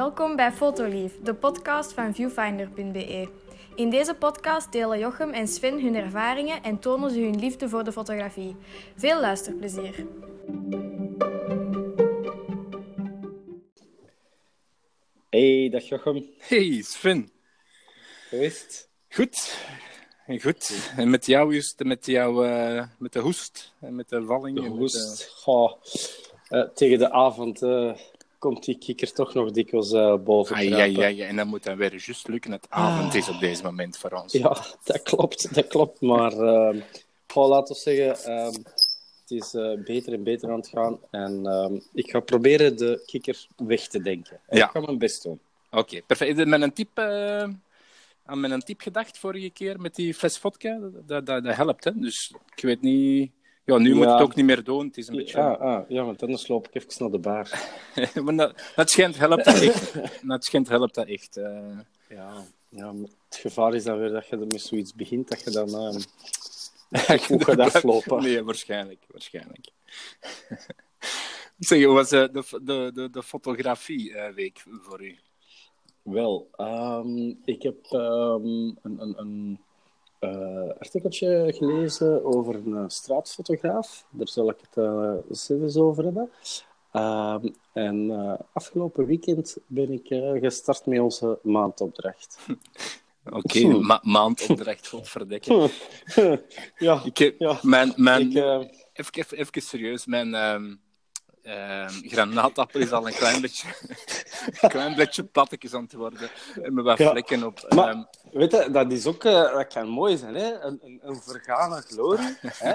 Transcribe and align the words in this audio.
Welkom 0.00 0.36
bij 0.36 0.52
Fotolief, 0.52 1.12
de 1.22 1.34
podcast 1.34 1.92
van 1.92 2.14
viewfinder.be. 2.14 3.28
In 3.74 3.90
deze 3.90 4.14
podcast 4.14 4.72
delen 4.72 4.98
Jochem 4.98 5.30
en 5.30 5.48
Sven 5.48 5.82
hun 5.82 5.94
ervaringen 5.94 6.62
en 6.62 6.78
tonen 6.78 7.10
ze 7.10 7.20
hun 7.20 7.38
liefde 7.38 7.68
voor 7.68 7.84
de 7.84 7.92
fotografie. 7.92 8.56
Veel 8.96 9.20
luisterplezier. 9.20 10.06
Hey, 15.30 15.68
dag 15.70 15.82
Jochem. 15.82 16.26
Hey 16.38 16.82
Sven. 16.82 17.30
Hoe 18.30 18.44
is 18.44 18.60
het? 18.60 18.88
Goed. 19.08 19.64
En 20.26 20.40
goed. 20.40 20.92
En 20.96 21.10
met 21.10 21.26
jou 21.26 21.52
juist, 21.52 21.84
met, 21.84 22.06
jou, 22.06 22.46
uh, 22.46 22.84
met 22.98 23.12
de 23.12 23.18
hoest 23.18 23.74
en 23.80 23.94
met 23.94 24.08
de 24.08 24.24
walling. 24.24 24.56
De 24.56 24.62
en 24.62 24.70
hoest. 24.70 25.08
Met 25.08 25.32
Goh, 25.34 25.72
uh, 26.50 26.68
tegen 26.68 26.98
de 26.98 27.10
avond 27.10 27.62
uh, 27.62 27.96
komt 28.40 28.64
die 28.64 28.78
kikker 28.78 29.12
toch 29.12 29.34
nog 29.34 29.50
dikwijls 29.50 29.90
boven 30.24 30.56
de... 30.56 30.62
ah, 30.62 30.68
ja, 30.68 30.84
ja, 30.84 31.06
ja, 31.06 31.26
en 31.26 31.36
dan 31.36 31.48
moet 31.48 31.62
dat 31.62 31.76
weer 31.76 31.90
juist 31.90 32.28
lukken. 32.28 32.52
Het 32.52 32.66
avond 32.68 33.14
is 33.14 33.28
op 33.28 33.40
deze 33.40 33.62
moment 33.62 33.98
voor 33.98 34.10
ons. 34.10 34.32
Ja, 34.32 34.56
dat 34.84 35.02
klopt. 35.02 35.54
Dat 35.54 35.66
klopt. 35.66 36.00
Maar 36.00 36.32
uh, 36.32 36.82
goh, 37.26 37.48
laten 37.48 37.74
we 37.74 37.80
zeggen, 37.80 38.30
uh, 38.32 38.52
het 39.20 39.30
is 39.30 39.50
beter 39.84 40.12
en 40.12 40.22
beter 40.22 40.50
aan 40.50 40.58
het 40.58 40.68
gaan. 40.68 40.98
En 41.10 41.40
uh, 41.44 41.80
ik 41.92 42.10
ga 42.10 42.20
proberen 42.20 42.76
de 42.76 43.02
kikker 43.06 43.46
weg 43.56 43.88
te 43.88 44.02
denken. 44.02 44.40
Ja. 44.48 44.64
Ik 44.64 44.70
ga 44.70 44.80
mijn 44.80 44.98
best 44.98 45.22
doen. 45.22 45.40
Oké, 45.70 45.78
okay, 45.78 46.02
perfect. 46.06 46.46
Met 46.46 46.62
een 46.62 46.72
tip 46.72 46.98
aan 46.98 48.40
mijn 48.40 48.60
tip 48.60 48.80
gedacht 48.80 49.18
vorige 49.18 49.50
keer 49.50 49.80
met 49.80 49.94
die 49.94 50.14
fles 50.14 50.38
vodka. 50.38 50.78
Dat, 51.06 51.26
dat, 51.26 51.44
dat 51.44 51.54
helpt, 51.56 51.84
hè. 51.84 51.90
Dus 51.94 52.34
ik 52.56 52.62
weet 52.62 52.80
niet... 52.80 53.30
Ja, 53.70 53.78
nu 53.78 53.88
Ja. 53.88 53.94
moet 53.96 54.04
het 54.06 54.20
ook 54.20 54.34
niet 54.34 54.44
meer 54.44 54.64
doen. 54.64 54.86
Het 54.86 54.96
is 54.96 55.08
een 55.08 55.16
beetje... 55.16 55.40
Ah, 55.40 55.60
ah, 55.60 55.88
ja, 55.88 56.04
want 56.04 56.22
anders 56.22 56.48
loop 56.48 56.68
ik 56.68 56.74
even 56.74 56.94
naar 56.98 57.10
de 57.10 57.18
bar. 57.18 57.50
maar 58.24 58.36
dat, 58.36 58.72
dat 58.76 58.90
schijnt 58.90 59.18
helpt 59.18 59.44
dat 59.44 59.60
echt. 59.60 59.94
dat 60.28 60.44
schijnt 60.44 60.68
helpt 60.68 60.94
dat 60.94 61.06
echt. 61.06 61.36
eh. 61.36 61.78
Ja, 62.08 62.44
ja, 62.68 62.94
het 63.28 63.36
gevaar 63.36 63.74
is 63.74 63.84
dan 63.84 63.98
weer 63.98 64.10
dat 64.10 64.26
je 64.26 64.36
er 64.36 64.46
met 64.46 64.60
zoiets 64.60 64.94
begint, 64.94 65.28
dat 65.28 65.42
je 65.44 65.50
dan 65.50 65.68
uh, 66.90 67.18
goed 67.18 67.44
gaat 67.44 67.58
aflopen. 67.58 68.22
Nee, 68.22 68.42
waarschijnlijk. 68.44 69.04
waarschijnlijk. 69.08 69.66
zeg, 71.58 71.84
hoe 71.84 71.94
was 71.94 72.10
eh, 72.10 72.24
de, 72.32 72.60
de, 72.62 72.90
de, 72.94 73.10
de 73.10 73.22
fotografieweek 73.22 74.64
voor 74.80 75.02
u? 75.04 75.18
Wel, 76.02 76.50
um, 76.56 77.38
ik 77.44 77.62
heb 77.62 77.92
um, 77.92 78.78
een, 78.82 79.00
een, 79.00 79.18
een 79.18 79.60
uh, 80.20 80.68
artikeltje 80.78 81.52
gelezen 81.56 82.24
over 82.24 82.54
een 82.54 82.68
uh, 82.68 82.84
straatfotograaf. 82.86 84.06
Daar 84.10 84.28
zal 84.28 84.50
ik 84.50 84.56
het 84.60 84.76
uh, 84.84 85.60
eens 85.62 85.76
over 85.76 86.04
hebben. 86.04 86.30
Um, 86.92 87.54
en 87.72 88.10
afgelopen 88.52 89.06
weekend 89.06 89.56
ben 89.66 89.92
ik 89.92 90.06
gestart 90.42 90.86
met 90.86 91.00
onze 91.00 91.38
maandopdracht. 91.42 92.38
Oké, 93.24 93.36
okay, 93.36 93.62
ma 93.88 94.00
maandopdracht, 94.02 94.88
godverdikke. 94.88 95.70
ja, 96.78 97.02
ik 97.04 97.34
ja. 97.38 97.58
Mijn, 97.62 97.92
mijn, 97.96 98.30
ik, 98.92 99.16
even, 99.30 99.62
serieus, 99.62 100.06
mijn... 100.06 100.34
Uh, 101.42 101.86
granaatappel 101.86 102.80
is 102.80 102.92
al 102.92 103.06
een 103.06 103.14
klein 103.14 103.40
beetje, 103.40 103.68
een 104.60 104.68
klein 104.68 104.94
beetje 104.94 105.24
plattekjes 105.24 105.74
aan 105.74 105.82
het 105.82 105.92
worden. 105.92 106.30
En 106.62 106.74
met 106.74 106.84
wat 106.84 106.98
ja. 106.98 107.10
vlekken 107.10 107.44
op. 107.44 107.66
Maar, 107.68 107.90
um, 107.90 108.06
weet 108.32 108.52
je, 108.52 108.68
dat, 108.70 108.92
is 108.92 109.06
ook, 109.06 109.24
uh, 109.24 109.52
dat 109.52 109.66
kan 109.66 109.88
mooi 109.88 110.16
zijn, 110.16 110.34
hè? 110.34 110.60
Een, 110.60 110.80
een, 110.82 110.98
een 111.02 111.16
vergane 111.22 111.80
glorie. 111.80 112.36
hè? 112.64 112.74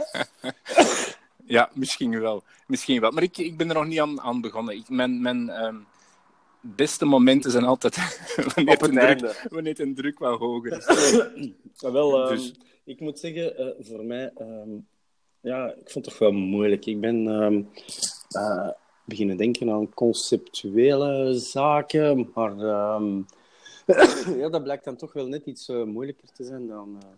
ja, 1.45 1.69
misschien 1.73 2.19
wel. 2.19 2.43
Misschien 2.67 3.01
wel. 3.01 3.11
Maar 3.11 3.23
ik, 3.23 3.37
ik 3.37 3.57
ben 3.57 3.69
er 3.69 3.75
nog 3.75 3.85
niet 3.85 3.99
aan, 3.99 4.21
aan 4.21 4.41
begonnen. 4.41 4.75
Ik, 4.75 4.89
mijn 4.89 5.21
mijn 5.21 5.63
um, 5.63 5.85
beste 6.61 7.05
momenten 7.05 7.51
zijn 7.51 7.65
altijd 7.65 7.95
wanneer, 8.55 8.77
het 8.77 8.81
het 8.81 9.19
druk, 9.19 9.47
wanneer 9.49 9.71
het 9.71 9.81
een 9.81 9.95
druk 9.95 10.19
wat 10.19 10.39
hoger 10.39 10.77
is. 10.77 10.85
ja, 11.75 11.91
wel, 11.99 12.31
um, 12.31 12.35
Dus- 12.35 12.53
ik 12.83 12.99
moet 12.99 13.19
zeggen, 13.19 13.61
uh, 13.61 13.85
voor 13.87 14.03
mij... 14.03 14.33
ja, 15.41 15.67
ik 15.67 15.89
vond 15.89 15.93
het 15.93 16.03
toch 16.03 16.17
wel 16.17 16.31
moeilijk. 16.31 16.85
Ik 16.85 16.99
ben 16.99 17.27
uh, 18.35 18.69
beginnen 19.03 19.37
denken 19.37 19.71
aan 19.71 19.93
conceptuele 19.93 21.33
zaken, 21.33 22.31
maar 22.33 22.51
um, 22.95 23.25
ja, 24.41 24.49
dat 24.49 24.63
blijkt 24.63 24.83
dan 24.83 24.95
toch 24.95 25.13
wel 25.13 25.27
net 25.27 25.45
iets 25.45 25.69
uh, 25.69 25.83
moeilijker 25.83 26.31
te 26.31 26.43
zijn 26.43 26.67
dan 26.67 26.99
uh, 27.03 27.09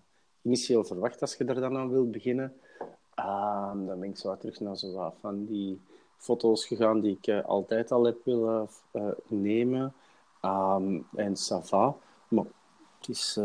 initieel 0.42 0.84
verwacht 0.84 1.22
als 1.22 1.36
je 1.36 1.46
er 1.46 1.62
dan 1.62 1.78
aan 1.78 1.90
wilt 1.90 2.12
beginnen. 2.12 2.54
Uh, 3.20 3.72
dan 3.72 4.00
ben 4.00 4.10
ik 4.10 4.18
zo 4.18 4.38
terug 4.38 4.60
naar 4.60 4.78
zo 4.78 5.14
van 5.20 5.46
die 5.46 5.82
foto's 6.18 6.66
gegaan 6.66 7.00
die 7.00 7.18
ik 7.22 7.44
altijd 7.46 7.92
al 7.92 8.04
heb 8.04 8.18
willen 8.24 8.70
nemen. 9.28 9.94
Um, 10.42 11.08
en 11.16 11.36
ça 11.36 11.64
va. 11.64 11.98
Maar 12.28 12.46
het, 13.00 13.10
is, 13.10 13.40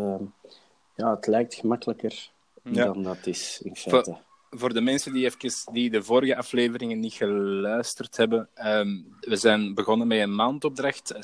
ja, 0.94 1.10
het 1.14 1.26
lijkt 1.26 1.54
gemakkelijker 1.54 2.30
ja. 2.62 2.84
dan 2.84 3.02
dat 3.02 3.26
is 3.26 3.60
in 3.62 3.76
feite. 3.76 4.16
Voor 4.54 4.72
de 4.72 4.80
mensen 4.80 5.12
die, 5.12 5.24
even, 5.24 5.72
die 5.72 5.90
de 5.90 6.02
vorige 6.02 6.36
afleveringen 6.36 7.00
niet 7.00 7.12
geluisterd 7.12 8.16
hebben, 8.16 8.48
um, 8.64 9.16
we 9.20 9.36
zijn 9.36 9.74
begonnen 9.74 10.06
met 10.06 10.20
een 10.20 10.34
maandopdracht. 10.34 11.14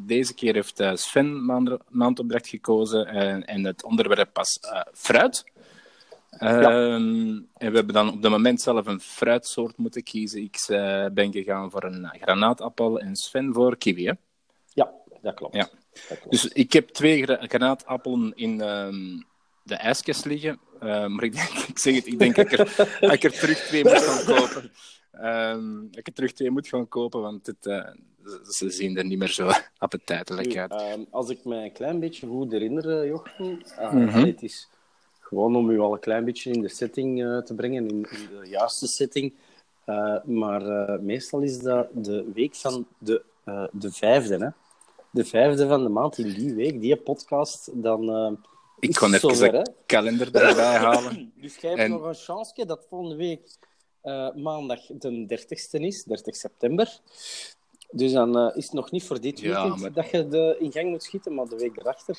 Deze 0.00 0.34
keer 0.34 0.54
heeft 0.54 0.80
uh, 0.80 0.94
Sven 0.94 1.44
maand, 1.44 1.76
maandopdracht 1.88 2.48
gekozen 2.48 3.06
en, 3.06 3.46
en 3.46 3.64
het 3.64 3.84
onderwerp 3.84 4.36
was 4.36 4.58
uh, 4.64 4.80
fruit. 4.92 5.44
Um, 6.40 6.48
ja. 6.60 6.70
En 7.54 7.70
we 7.70 7.76
hebben 7.76 7.94
dan 7.94 8.08
op 8.08 8.22
het 8.22 8.30
moment 8.30 8.60
zelf 8.60 8.86
een 8.86 9.00
fruitsoort 9.00 9.76
moeten 9.76 10.02
kiezen. 10.02 10.42
Ik 10.42 10.66
uh, 10.68 11.06
ben 11.12 11.32
gegaan 11.32 11.70
voor 11.70 11.84
een 11.84 12.08
granaatappel 12.20 13.00
en 13.00 13.16
Sven 13.16 13.52
voor 13.52 13.76
kiwi. 13.76 14.06
Hè? 14.06 14.12
Ja, 14.74 14.90
dat 15.22 15.34
klopt. 15.34 15.54
Ja. 15.54 15.68
Dat 16.08 16.18
klopt. 16.18 16.30
Dus 16.30 16.48
ik 16.48 16.72
heb 16.72 16.88
twee 16.88 17.24
granaatappelen 17.26 18.32
in 18.34 18.60
um, 18.60 19.26
de 19.62 19.74
ijskast 19.74 20.24
liggen. 20.24 20.58
Uh, 20.82 21.06
maar 21.06 21.24
ik, 21.24 21.34
denk, 21.34 21.48
ik 21.72 21.78
zeg 21.78 21.94
het, 21.94 22.06
ik 22.06 22.18
denk 22.18 22.36
dat 22.36 22.52
ik 22.52 22.58
er, 22.58 22.98
dat 23.00 23.12
ik 23.12 23.24
er 23.24 23.32
terug 23.32 23.58
twee 23.58 23.84
moet 23.84 24.02
gaan 24.02 24.24
kopen. 24.36 24.70
Um, 25.24 25.88
dat 25.90 25.98
ik 25.98 26.06
er 26.06 26.12
terug 26.12 26.32
twee 26.32 26.50
moet 26.50 26.68
gaan 26.68 26.88
kopen, 26.88 27.20
want 27.20 27.46
het, 27.46 27.66
uh, 27.66 27.88
ze 28.50 28.70
zien 28.70 28.96
er 28.96 29.04
niet 29.04 29.18
meer 29.18 29.28
zo 29.28 29.50
appetijtelijk 29.78 30.56
uit. 30.56 30.72
Uh, 30.72 31.04
als 31.10 31.30
ik 31.30 31.44
me 31.44 31.56
een 31.56 31.72
klein 31.72 32.00
beetje 32.00 32.26
goed 32.26 32.52
herinner, 32.52 33.06
Jochem, 33.06 33.62
Mhm. 33.78 33.96
mm 33.96 34.08
-hmm. 34.08 34.24
het 34.24 34.42
is 34.42 34.68
gewoon 35.20 35.56
om 35.56 35.70
u 35.70 35.78
al 35.78 35.92
een 35.92 36.00
klein 36.00 36.24
beetje 36.24 36.52
in 36.52 36.60
de 36.60 36.68
setting 36.68 37.42
te 37.44 37.54
brengen, 37.54 37.88
in, 37.88 38.06
in, 38.10 38.28
de 38.40 38.48
juiste 38.48 38.86
setting. 38.86 39.34
Maar 40.24 40.62
meestal 41.02 41.40
is 41.40 41.58
dat 41.58 41.88
de 41.92 42.30
week 42.34 42.54
van 42.54 42.86
de, 42.98 43.22
de 43.72 43.92
vijfde, 43.92 44.36
hè? 44.36 44.48
De 45.10 45.24
vijfde 45.24 45.68
van 45.68 45.82
de 45.82 45.88
maand 45.88 46.18
in 46.18 46.34
die 46.34 46.54
week, 46.54 46.80
die 46.80 46.96
podcast, 46.96 47.70
dan 47.72 48.38
ik 48.80 48.94
kon 48.94 49.14
even 49.14 49.36
zover, 49.36 49.52
de 49.52 49.72
kalender 49.86 50.34
erbij 50.34 50.76
halen. 50.76 51.32
dus 51.40 51.56
jij 51.56 51.70
hebt 51.70 51.82
en... 51.82 51.90
nog 51.90 52.02
een 52.02 52.14
chance 52.14 52.66
dat 52.66 52.86
volgende 52.88 53.16
week 53.16 53.56
uh, 54.04 54.34
maandag 54.34 54.80
de 54.86 55.40
30ste 55.40 55.80
is, 55.80 56.04
30 56.04 56.36
september. 56.36 57.00
Dus 57.90 58.12
dan 58.12 58.38
uh, 58.38 58.56
is 58.56 58.64
het 58.64 58.72
nog 58.72 58.90
niet 58.90 59.04
voor 59.04 59.20
dit 59.20 59.40
weekend 59.40 59.74
ja, 59.74 59.80
maar... 59.80 59.92
dat 59.92 60.10
je 60.10 60.28
de 60.28 60.56
in 60.60 60.72
gang 60.72 60.88
moet 60.88 61.02
schieten, 61.02 61.34
maar 61.34 61.48
de 61.48 61.56
week 61.56 61.76
erachter 61.76 62.18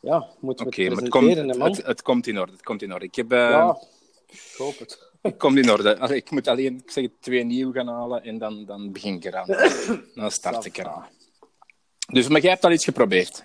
ja, 0.00 0.28
moeten 0.40 0.66
we 0.66 0.72
okay, 0.72 0.84
het 0.84 0.94
presenteren. 0.94 1.48
het, 1.48 1.58
komt, 1.58 1.76
het, 1.76 1.86
het, 1.86 2.02
komt 2.02 2.26
in 2.26 2.38
orde. 2.38 2.52
Het 2.52 2.62
komt 2.62 2.82
in 2.82 2.92
orde. 2.92 3.04
Ik 3.04 3.14
heb... 3.14 3.32
Uh, 3.32 3.38
ja, 3.38 3.78
ik 4.26 4.54
hoop 4.56 4.78
het. 4.78 4.98
Het 5.22 5.36
komt 5.36 5.58
in 5.58 5.70
orde. 5.70 5.98
Allee, 5.98 6.16
ik 6.16 6.30
moet 6.30 6.48
alleen 6.48 6.76
ik 6.76 6.90
zeg, 6.90 7.08
twee 7.20 7.44
nieuw 7.44 7.72
gaan 7.72 7.88
halen 7.88 8.22
en 8.22 8.38
dan, 8.38 8.64
dan 8.64 8.92
begin 8.92 9.14
ik 9.14 9.24
eraan. 9.24 9.46
dan 10.14 10.30
start 10.30 10.64
ik 10.64 10.78
eraan. 10.78 11.06
Dus, 12.12 12.28
maar 12.28 12.40
jij 12.40 12.50
hebt 12.50 12.64
al 12.64 12.72
iets 12.72 12.84
geprobeerd? 12.84 13.44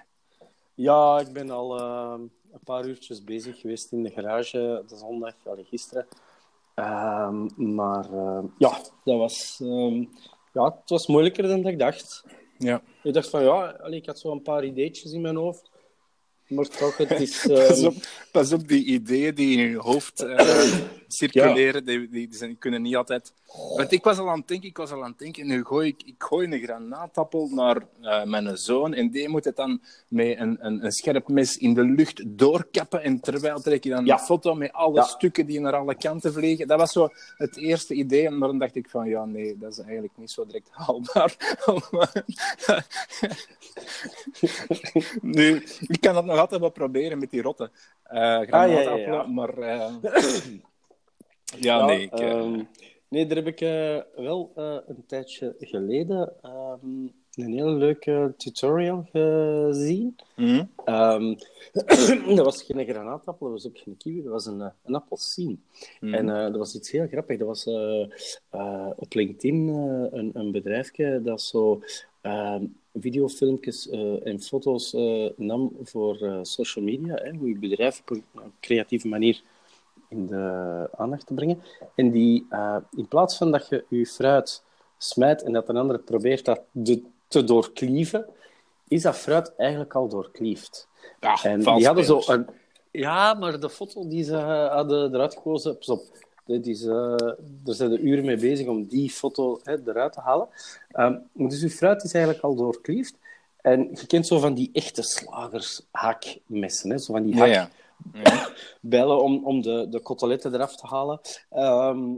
Ja, 0.73 1.19
ik 1.19 1.33
ben 1.33 1.49
al 1.49 1.79
uh, 1.79 2.19
een 2.57 2.63
paar 2.63 2.85
uurtjes 2.85 3.23
bezig 3.23 3.59
geweest 3.59 3.91
in 3.91 4.03
de 4.03 4.09
garage 4.09 4.83
de 4.87 4.97
zondag, 4.97 5.33
allee, 5.45 5.63
gisteren. 5.63 6.07
Um, 6.75 7.75
maar 7.75 8.13
uh, 8.13 8.43
ja, 8.57 8.81
dat 9.03 9.17
was, 9.17 9.59
um, 9.63 10.09
ja, 10.53 10.63
het 10.63 10.89
was 10.89 11.07
moeilijker 11.07 11.47
dan 11.47 11.61
dat 11.61 11.71
ik 11.71 11.79
dacht. 11.79 12.23
Ja. 12.57 12.81
Ik 13.03 13.13
dacht 13.13 13.29
van 13.29 13.43
ja, 13.43 13.67
allee, 13.67 13.99
ik 13.99 14.05
had 14.05 14.19
zo 14.19 14.31
een 14.31 14.41
paar 14.41 14.65
ideetjes 14.65 15.11
in 15.11 15.21
mijn 15.21 15.35
hoofd. 15.35 15.71
Maar 16.47 16.67
toch, 16.67 16.97
het 16.97 17.11
is... 17.21 17.45
Um... 17.45 17.55
pas, 17.55 17.83
op, 17.83 17.93
pas 18.31 18.53
op, 18.53 18.67
die 18.67 18.85
ideeën 18.85 19.35
die 19.35 19.57
in 19.57 19.69
je 19.69 19.77
hoofd 19.77 20.23
uh, 20.23 20.73
circuleren, 21.07 21.85
ja. 21.85 21.97
die, 21.97 22.09
die, 22.09 22.27
die, 22.27 22.55
kunnen 22.55 22.81
niet 22.81 22.95
altijd... 22.95 23.33
Want 23.75 23.91
ik 23.91 24.03
was 24.03 24.17
al 24.17 24.29
aan 24.29 24.39
het 24.39 24.47
denken, 24.47 24.69
ik 24.69 24.77
was 24.77 24.91
al 24.91 25.03
aan 25.03 25.09
het 25.09 25.19
denken, 25.19 25.47
nu 25.47 25.63
gooi 25.63 25.87
ik, 25.87 26.03
ik 26.05 26.15
gooi 26.17 26.51
een 26.51 26.59
granaatappel 26.59 27.47
naar 27.47 27.77
uh, 28.01 28.23
mijn 28.23 28.57
zoon 28.57 28.93
en 28.93 29.09
die 29.09 29.29
moet 29.29 29.45
het 29.45 29.55
dan 29.55 29.81
met 30.07 30.39
een, 30.39 30.57
een, 30.65 30.85
een, 30.85 30.91
scherp 30.91 31.27
mes 31.27 31.57
in 31.57 31.73
de 31.73 31.83
lucht 31.83 32.23
doorkappen 32.25 33.03
en 33.03 33.19
terwijl 33.19 33.59
trek 33.59 33.83
je 33.83 33.89
dan 33.89 34.05
ja. 34.05 34.13
een 34.13 34.25
foto 34.25 34.55
met 34.55 34.73
alle 34.73 34.95
ja. 34.95 35.03
stukken 35.03 35.45
die 35.45 35.59
naar 35.59 35.75
alle 35.75 35.95
kanten 35.95 36.33
vliegen. 36.33 36.67
Dat 36.67 36.79
was 36.79 36.91
zo 36.91 37.09
het 37.37 37.57
eerste 37.57 37.93
idee, 37.93 38.29
maar 38.29 38.47
dan 38.47 38.59
dacht 38.59 38.75
ik 38.75 38.89
van, 38.89 39.07
ja, 39.07 39.25
nee, 39.25 39.57
dat 39.57 39.71
is 39.71 39.79
eigenlijk 39.79 40.13
niet 40.17 40.31
zo 40.31 40.45
direct 40.45 40.69
haalbaar. 40.71 41.35
nu, 45.21 45.63
ik 45.87 46.01
kan 46.01 46.13
dat 46.13 46.25
nog 46.25 46.37
altijd 46.37 46.61
wel 46.61 46.69
proberen 46.69 47.19
met 47.19 47.29
die 47.29 47.41
rotte 47.41 47.71
uh, 48.11 48.39
granaatappelen, 48.39 49.19
ah, 49.19 49.27
maar... 49.27 49.57
Uh, 49.57 49.85
ja, 51.59 51.85
nee. 51.85 52.01
Ik, 52.01 52.19
um, 52.19 52.67
nee, 53.07 53.25
daar 53.25 53.37
heb 53.37 53.47
ik 53.47 53.61
uh, 53.61 54.25
wel 54.25 54.51
uh, 54.57 54.77
een 54.87 55.03
tijdje 55.05 55.55
geleden 55.59 56.33
um, 56.83 57.13
een 57.37 57.53
hele 57.53 57.71
leuke 57.71 58.33
tutorial 58.37 59.05
gezien. 59.11 60.15
Mhm. 60.35 60.63
Ehm, 60.85 61.35
dat 62.35 62.45
was 62.45 62.63
geen 62.63 62.85
granaatappel, 62.85 63.51
dat 63.51 63.63
was 63.63 63.67
ook 63.67 63.77
geen 63.77 63.97
kiwi, 63.97 64.23
dat 64.23 64.31
was 64.31 64.45
een, 64.45 64.61
eh, 64.61 64.67
een 64.85 64.95
appelsien. 64.95 65.63
Mhm. 65.99 66.13
En 66.13 66.29
eh, 66.29 66.41
dat 66.43 66.55
was 66.55 66.75
iets 66.75 66.91
heel 66.91 67.07
grappigs. 67.07 67.39
Dat 67.39 67.47
was 67.47 67.65
eh, 67.65 68.01
eh, 68.49 68.89
op 68.95 69.13
LinkedIn 69.13 69.69
eh, 69.69 70.19
een, 70.19 70.31
een 70.33 70.51
bedrijfje 70.51 71.21
dat 71.23 71.41
zo 71.41 71.81
ehm, 72.21 72.63
videofilmpjes 72.99 73.89
eh, 73.89 74.27
en 74.27 74.41
foto's 74.41 74.93
eh, 74.93 75.29
nam 75.35 75.71
voor 75.81 76.21
eh, 76.21 76.39
social 76.41 76.85
media. 76.85 77.15
Hè, 77.15 77.31
hoe 77.37 77.49
je 77.49 77.59
bedrijf 77.59 77.99
op 78.01 78.09
een 78.09 78.21
creatieve 78.59 79.07
manier 79.07 79.41
in 80.09 80.27
de 80.27 80.87
aandacht 80.97 81.25
te 81.27 81.33
brengen. 81.33 81.61
En 81.95 82.11
die, 82.11 82.45
eh, 82.49 82.75
in 82.95 83.07
plaats 83.07 83.37
van 83.37 83.51
dat 83.51 83.67
je 83.67 83.85
je 83.89 84.05
fruit 84.05 84.63
smijt 84.97 85.43
en 85.43 85.53
dat 85.53 85.69
een 85.69 85.77
ander 85.77 85.99
probeert 85.99 86.45
dat 86.45 86.59
de- 86.71 87.03
te 87.27 87.43
doorklieven, 87.43 88.25
is 88.87 89.01
dat 89.01 89.15
fruit 89.15 89.55
eigenlijk 89.55 89.95
al 89.95 90.07
doorkliefd. 90.07 90.87
Ja, 91.19 91.43
En 91.43 91.59
die 91.75 91.85
hadden 91.85 92.05
zo 92.05 92.21
een... 92.25 92.47
Ja, 92.91 93.33
maar 93.33 93.59
de 93.59 93.69
foto 93.69 94.07
die 94.07 94.23
ze 94.23 94.35
hadden 94.35 95.13
eruit 95.13 95.33
gekozen... 95.33 95.77
Pas 95.77 95.89
op, 95.89 96.01
dit 96.45 96.67
is, 96.67 96.85
eh, 96.85 97.15
daar 97.63 97.75
zijn 97.75 97.89
de 97.89 97.99
uren 97.99 98.25
mee 98.25 98.37
bezig 98.37 98.67
om 98.67 98.85
die 98.85 99.09
foto 99.09 99.59
hè, 99.63 99.75
eruit 99.85 100.13
te 100.13 100.19
halen. 100.19 100.47
Ehm, 100.91 101.15
dus 101.33 101.61
uw 101.63 101.69
fruit 101.69 102.03
is 102.03 102.13
eigenlijk 102.13 102.43
al 102.43 102.55
doorkliefd. 102.55 103.15
En 103.61 103.89
je 103.93 104.05
kent 104.07 104.27
zo 104.27 104.39
van 104.39 104.53
die 104.53 104.69
echte 104.73 105.01
slagershaakmessen, 105.01 106.89
hè? 106.89 106.97
Zo 106.97 107.13
van 107.13 107.23
die 107.23 107.35
hak, 107.37 107.47
ja. 107.47 107.53
ja. 107.53 107.69
Bellen 108.81 109.21
om, 109.21 109.45
om 109.45 109.61
de, 109.61 109.87
de 109.89 109.99
koteletten 109.99 110.53
eraf 110.53 110.75
te 110.75 110.87
halen. 110.87 111.19
Ehm, 111.49 112.15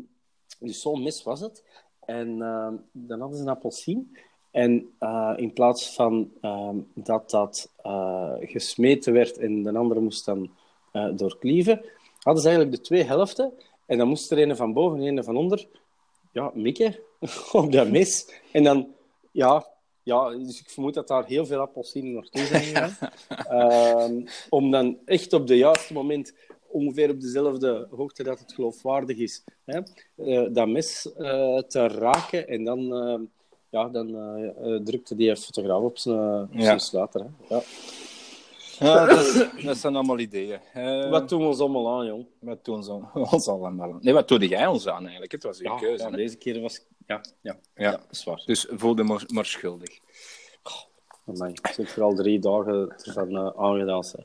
dus 0.59 0.81
zo'n 0.81 1.03
mes 1.03 1.23
was 1.23 1.39
het. 1.39 1.63
En 1.99 2.41
ehm, 2.41 2.75
dan 2.91 3.19
hadden 3.19 3.37
ze 3.37 3.43
een 3.43 3.49
appelsien. 3.49 4.17
En 4.51 4.95
eh, 4.99 5.33
in 5.35 5.53
plaats 5.53 5.93
van 5.93 6.31
ehm, 6.41 6.77
dat 6.93 7.29
dat 7.29 7.71
eh, 7.83 8.33
gesmeten 8.39 9.13
werd 9.13 9.37
en 9.37 9.63
de 9.63 9.77
andere 9.77 9.99
moest 9.99 10.25
dan 10.25 10.51
eh, 10.91 11.09
doorklieven, 11.15 11.81
hadden 12.19 12.43
ze 12.43 12.49
eigenlijk 12.49 12.77
de 12.77 12.83
twee 12.83 13.03
helften. 13.03 13.53
En 13.85 13.97
dan 13.97 14.07
moest 14.07 14.31
er 14.31 14.39
een 14.39 14.55
van 14.55 14.73
boven 14.73 15.01
en 15.01 15.17
een 15.17 15.23
van 15.23 15.37
onder 15.37 15.67
ja, 16.31 16.51
mikken 16.53 16.95
op 17.51 17.71
dat 17.71 17.89
mes. 17.89 18.41
En 18.51 18.63
dan, 18.63 18.87
ja, 19.31 19.67
ja, 20.09 20.29
dus 20.29 20.59
ik 20.59 20.69
vermoed 20.69 20.93
dat 20.93 21.07
daar 21.07 21.25
heel 21.25 21.45
veel 21.45 21.59
appelsinen 21.59 22.13
naartoe 22.13 22.45
zijn 22.45 22.63
gegaan. 22.63 22.97
Ehm, 23.49 24.25
om 24.49 24.71
dan 24.71 24.97
echt 25.05 25.33
op 25.33 25.47
het 25.47 25.57
juiste 25.57 25.93
moment, 25.93 26.33
ongeveer 26.67 27.09
op 27.09 27.21
dezelfde 27.21 27.87
hoogte 27.91 28.23
dat 28.23 28.39
het 28.39 28.53
geloofwaardig 28.53 29.17
is, 29.17 29.43
hè, 29.65 29.79
eh, 30.15 30.47
dat 30.53 30.67
mes 30.67 31.13
eh, 31.17 31.57
te 31.57 31.87
raken. 31.87 32.47
En 32.47 32.63
dan, 32.63 32.93
eh, 32.95 33.19
ja, 33.69 33.89
dan 33.89 34.15
eh, 34.15 34.75
drukte 34.83 35.15
die 35.15 35.35
fotograaf 35.35 35.81
op 35.81 35.97
zijn, 35.97 36.17
uh, 36.17 36.43
Ja. 36.59 36.63
zijn 36.63 36.79
sluiter. 36.79 37.21
Hè. 37.21 37.55
Ja. 37.55 37.61
Ja, 38.79 39.05
dat, 39.05 39.19
is- 39.25 39.63
dat 39.63 39.77
zijn 39.77 39.95
allemaal 39.95 40.19
ideeën. 40.19 40.59
Wat 41.09 41.29
doen 41.29 41.41
we 41.41 41.47
ons 41.47 41.59
allemaal 41.59 41.99
aan, 41.99 42.05
jong? 42.05 42.25
wat 42.39 42.65
doen 42.65 42.83
ze 42.83 42.99
ons 43.31 43.47
allemaal 43.47 43.91
aan? 43.91 43.99
Nee, 44.01 44.13
wat 44.13 44.27
doe 44.27 44.47
jij 44.47 44.67
ons 44.67 44.87
aan 44.87 45.01
eigenlijk? 45.01 45.31
Het 45.31 45.43
was 45.43 45.59
uw 45.59 45.65
Ja, 45.71 45.77
keuze. 45.77 46.03
ja, 46.03 46.09
deze 46.11 46.37
keer 46.37 46.61
was... 46.61 46.85
Ja, 47.09 47.21
ja, 47.41 47.57
Ja. 47.75 47.83
ja. 47.83 47.91
dat 47.91 48.05
is 48.09 48.23
waar. 48.23 48.41
Dus 48.45 48.67
voel 48.69 48.95
je 48.97 49.03
maar, 49.03 49.23
maar 49.27 49.45
schuldig. 49.45 49.99
Amai, 51.25 51.51
Ik 51.51 51.67
zit 51.67 51.95
er 51.95 52.01
al 52.01 52.15
drie 52.15 52.39
dagen 52.39 52.95
ervan 53.03 53.29
uh, 53.29 53.49
aangedaan. 53.55 54.03
Hè. 54.11 54.23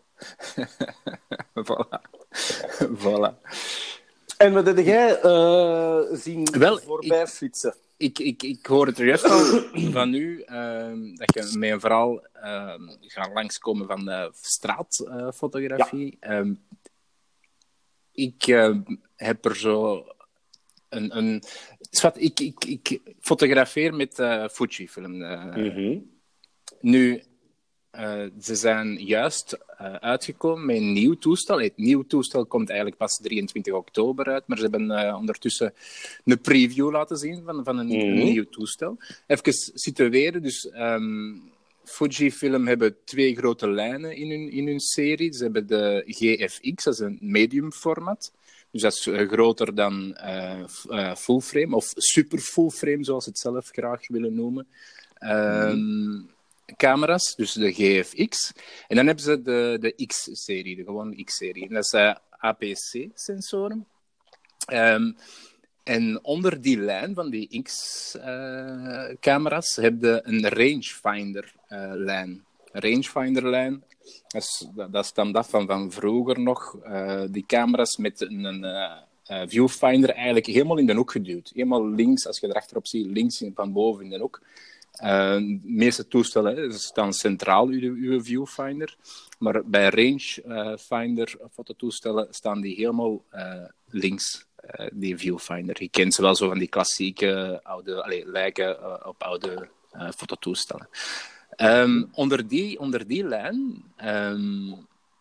voilà. 1.67 2.01
voilà. 2.97 3.41
En 4.37 4.53
wat 4.53 4.67
heb 4.67 4.79
jij 4.79 5.21
eh, 5.21 6.01
zien 6.13 6.45
Wel, 6.59 6.79
voorbij 6.79 7.27
fietsen? 7.27 7.75
Ik, 7.97 8.19
ik, 8.19 8.43
ik 8.43 8.67
hoor 8.67 8.87
het 8.87 8.99
er 8.99 9.07
juist 9.07 9.25
al 9.25 9.63
van 9.91 10.15
u, 10.15 10.43
ehm, 10.43 11.15
dat 11.15 11.35
je 11.35 11.57
met 11.59 11.71
een 11.71 11.81
verhaal 11.81 12.27
ehm 12.33 12.89
gaat 13.01 13.33
langskomen 13.33 13.87
van 13.87 14.05
de 14.05 14.31
straatfotografie. 14.33 16.17
Ehm, 16.21 16.55
ik 18.13 18.47
ehm, 18.47 18.81
heb 19.17 19.45
er 19.45 19.57
zo 19.57 20.05
een... 20.89 21.17
een 21.17 21.43
Zwat, 21.97 22.21
ik, 22.21 22.41
ik, 22.41 22.65
ik 22.65 23.01
fotografeer 23.21 23.95
met 23.95 24.15
Fujifilm. 24.53 25.17
Mhm. 25.17 25.99
Nu, 26.81 27.23
eh, 27.91 28.23
ze 28.41 28.55
zijn 28.55 29.05
juist 29.05 29.59
uitgekomen 30.01 30.67
met 30.67 30.77
een 30.77 30.93
nieuw 30.93 31.15
toestel. 31.15 31.61
Het 31.61 31.77
nieuw 31.77 32.03
toestel 32.03 32.47
komt 32.47 32.69
eigenlijk 32.69 32.99
pas 32.99 33.17
23 33.17 33.73
oktober 33.73 34.27
uit, 34.27 34.47
maar 34.47 34.59
ze 34.59 34.69
hebben 34.69 35.15
ondertussen 35.17 35.75
een 36.25 36.41
preview 36.41 36.91
laten 36.91 37.17
zien 37.17 37.43
van, 37.45 37.65
van 37.65 37.79
een, 37.79 37.87
Mhm. 37.87 38.25
nieuw 38.25 38.45
toestel. 38.45 38.99
Even 39.27 39.53
situeren, 39.75 40.43
dus 40.43 40.71
ehm, 40.71 41.35
Fujifilm 41.85 42.67
hebben 42.67 42.97
twee 43.05 43.37
grote 43.37 43.69
lijnen 43.71 44.17
in 44.17 44.31
hun, 44.31 44.51
in 44.51 44.67
hun 44.67 44.81
serie. 44.81 45.33
Ze 45.33 45.43
hebben 45.43 45.67
de 45.67 46.03
GFX, 46.07 46.85
dat 46.85 46.95
is 46.95 47.01
een 47.01 47.19
medium 47.21 47.73
format. 47.73 48.33
Dus 48.75 48.83
dat 48.83 48.93
is 48.93 49.07
eh, 49.07 49.29
groter 49.29 49.75
dan 49.75 50.15
eh, 50.15 50.65
eh, 50.89 51.15
full 51.15 51.41
frame, 51.41 51.77
of 51.77 51.93
super 51.97 52.39
full 52.39 52.71
frame, 52.71 53.05
zoals 53.05 53.25
ze 53.25 53.31
het 53.31 53.39
zelf 53.39 53.69
graag 53.69 54.09
willen 54.09 54.35
noemen. 54.35 54.67
Ehm, 55.15 56.21
camera's, 56.77 57.35
dus 57.37 57.53
de 57.53 57.73
GFX. 57.73 58.53
En 58.89 58.97
dan 58.97 59.07
hebben 59.07 59.25
ze 59.25 59.43
de, 59.43 59.77
de 59.81 60.07
X-serie, 60.07 60.77
de 60.77 60.85
gewone 60.85 61.25
X-serie. 61.25 61.69
Dat 61.69 61.87
zijn 61.87 62.19
APC-sensoren. 62.31 63.87
Ehm, 64.67 65.13
en 65.83 66.25
onder 66.25 66.61
die 66.61 66.79
lijn 66.79 67.15
van 67.15 67.31
die 67.31 67.63
X-camera's 67.63 68.17
heb 69.77 70.03
je 70.03 70.21
een 70.23 70.49
rangefinder-lijn. 70.49 72.45
rangefinder-lijn, 72.73 73.85
dat, 74.29 74.43
is, 74.43 74.67
dat, 74.75 74.93
dat 74.93 75.07
stamt 75.07 75.37
af 75.37 75.49
van, 75.49 75.67
van 75.67 75.93
vroeger 75.93 76.41
nog. 76.41 76.77
eh, 76.83 77.23
die 77.31 77.45
camera's 77.47 77.97
met 77.97 78.21
een, 78.21 78.65
eh, 78.65 78.93
eh, 79.25 79.49
viewfinder 79.49 80.11
eigenlijk 80.11 80.47
helemaal 80.47 80.79
in 80.79 80.87
de 80.87 80.95
hoek 80.95 81.11
geduwd. 81.11 81.51
Helemaal 81.55 81.89
links, 81.89 82.27
als 82.27 82.41
je 82.41 82.49
erachterop 82.49 82.87
ziet, 82.87 83.07
links 83.07 83.41
in, 83.41 83.53
van 83.55 83.73
boven 83.73 84.05
in 84.05 84.11
de 84.11 84.19
hoek. 84.19 84.43
De 84.95 85.61
meeste 85.63 86.09
toestellen 86.09 86.75
staan 86.75 87.13
centraal, 87.13 87.67
uw, 87.67 87.95
uw 87.95 88.23
viewfinder. 88.23 88.97
Maar 89.39 89.63
bij 89.65 89.89
rangefinder 89.89 91.37
fototoestellen 91.53 92.27
staan 92.31 92.61
die 92.61 92.75
helemaal 92.75 93.25
links, 93.87 94.47
die 94.93 95.17
viewfinder. 95.17 95.83
Je 95.83 95.89
kent 95.89 96.15
ze 96.15 96.23
wel 96.23 96.37
zo 96.37 96.49
van 96.49 96.59
die 96.59 96.69
klassieke 96.69 97.61
oude, 97.63 98.03
allee, 98.03 98.27
lijken 98.27 99.07
op 99.07 99.23
oude 99.23 99.69
fototoestellen. 100.17 100.89
Ehm, 101.57 102.05
onder, 102.13 102.49
die, 102.49 102.79
onder 102.79 103.07
die 103.07 103.25
lijn 103.25 103.85
ehm, 103.97 104.73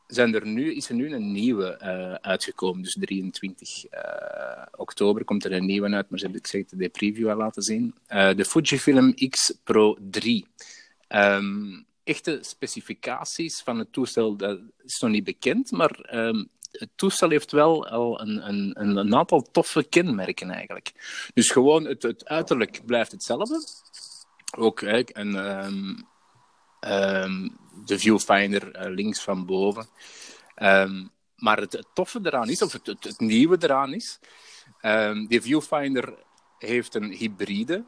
zijn 0.07 0.35
er 0.35 0.47
nu, 0.47 0.75
is 0.75 0.89
er 0.89 0.95
nu 0.95 1.13
een 1.13 1.31
nieuwe 1.31 1.77
eh, 1.77 2.13
uitgekomen. 2.13 2.83
Dus 2.83 2.97
23 2.99 3.85
eh, 3.85 4.61
oktober 4.75 5.23
komt 5.23 5.45
er 5.45 5.51
een 5.51 5.65
nieuwe 5.65 5.89
uit, 5.89 6.09
maar 6.09 6.19
ze 6.19 6.25
hebben 6.25 6.41
ik 6.41 6.47
zeg, 6.47 6.65
de 6.65 6.89
preview 6.89 7.29
al 7.29 7.37
laten 7.37 7.61
zien. 7.61 7.95
Eh, 8.07 8.35
de 8.35 8.45
Fujifilm 8.45 9.13
X 9.29 9.53
Pro 9.63 9.97
3. 10.09 10.45
Ehm, 11.07 11.81
echte 12.03 12.39
specificaties 12.41 13.61
van 13.61 13.79
het 13.79 13.93
toestel 13.93 14.35
dat 14.35 14.59
is 14.83 14.99
nog 14.99 15.11
niet 15.11 15.23
bekend, 15.23 15.71
maar 15.71 15.99
het 16.71 16.89
toestel 16.95 17.29
heeft 17.29 17.51
wel 17.51 17.87
al 17.87 18.21
een, 18.21 18.47
een, 18.49 18.97
een, 18.97 19.15
aantal 19.15 19.47
toffe 19.51 19.83
kenmerken 19.83 20.49
eigenlijk. 20.49 20.91
Dus 21.33 21.49
gewoon 21.51 21.85
het, 21.85 22.03
het 22.03 22.25
uiterlijk 22.25 22.81
blijft 22.85 23.11
hetzelfde. 23.11 23.67
Ook 24.57 24.81
hè, 24.81 25.01
een, 25.05 25.35
ehm, 26.83 27.49
de 27.85 27.99
viewfinder 27.99 28.71
eh, 28.71 28.91
links 28.91 29.21
van 29.21 29.45
boven. 29.45 29.87
Ehm, 30.55 31.05
maar 31.35 31.59
het, 31.59 31.73
het 31.73 31.87
toffe 31.93 32.19
eraan 32.23 32.49
is, 32.49 32.61
of 32.61 32.73
het, 32.73 32.85
het, 32.85 33.03
het 33.03 33.19
nieuwe 33.19 33.57
eraan 33.59 33.93
is, 33.93 34.19
ehm, 34.81 35.25
die 35.25 35.41
viewfinder 35.41 36.13
heeft 36.57 36.95
een 36.95 37.11
hybride 37.11 37.83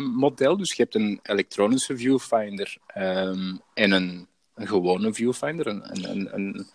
model. 0.00 0.56
Dus 0.56 0.72
je 0.72 0.82
hebt 0.82 0.94
een 0.94 1.20
elektronische 1.22 1.96
viewfinder 1.96 2.76
en 3.74 3.90
een, 3.90 4.28
een 4.54 4.66
gewone 4.66 5.14
viewfinder. 5.14 5.66
Een, 5.66 5.82
een, 5.90 6.34
een, 6.34 6.66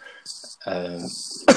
een, 0.60 1.10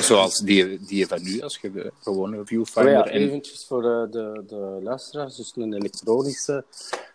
zoals 0.03 0.39
die, 0.39 0.79
die 0.79 1.07
van 1.07 1.23
nu, 1.23 1.41
als 1.41 1.59
je 1.63 1.71
de 1.71 1.93
gewone 2.01 2.39
Oh 2.39 2.47
viewfinder... 2.47 2.93
ja, 2.93 3.05
en- 3.05 3.21
eventjes 3.21 3.67
voor 3.67 3.83
de, 3.83 4.07
de, 4.11 4.43
de 4.47 4.79
luisteraars. 4.83 5.37
Dus 5.37 5.53
een 5.57 5.75
elektronische 5.75 6.65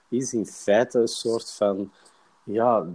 is 0.09 0.33
in 0.33 0.45
feite 0.45 0.99
een 0.99 1.07
soort 1.07 1.51
van 1.51 1.91
ja, 2.45 2.85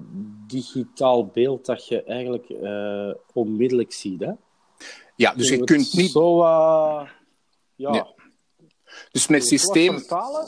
digitaal 0.47 1.27
beeld 1.27 1.67
dat 1.67 1.89
je 1.89 2.03
eigenlijk 2.03 2.49
eh, 2.49 3.15
onmiddellijk 3.33 3.93
ziet. 3.93 4.21
Hè? 4.21 4.33
ja, 5.17 5.35
dus 5.35 5.49
je 5.49 5.65
kunt 5.65 5.95
niet... 5.95 6.11
Zo, 6.11 6.43
eh, 6.43 7.09
ja. 7.75 8.15
Dus 9.13 9.27
met 9.27 9.47
systeem... 9.47 10.05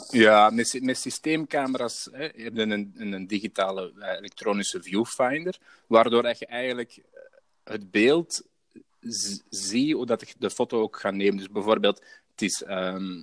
Ja, 0.09 0.49
met, 0.49 0.79
met 0.81 0.97
systeemcamera's 0.97 2.09
hè, 2.11 2.23
heb 2.23 2.55
je 2.55 2.61
een, 2.61 2.91
een, 2.95 3.11
een 3.11 3.27
digitale 3.27 3.93
eh, 3.99 4.17
elektronische 4.17 4.83
viewfinder, 4.83 5.57
waardoor 5.87 6.21
dat 6.21 6.39
je 6.39 6.45
eigenlijk 6.45 7.03
het 7.63 7.91
beeld 7.91 8.43
ziet 9.49 9.93
hoe 9.93 10.05
dat 10.05 10.27
je 10.29 10.35
de 10.37 10.49
foto 10.49 10.81
ook 10.81 10.99
gaat 10.99 11.13
nemen. 11.13 11.37
Dus 11.37 11.49
bijvoorbeeld, 11.49 12.03
het 12.31 12.41
is, 12.41 12.63
ehm, 12.63 13.21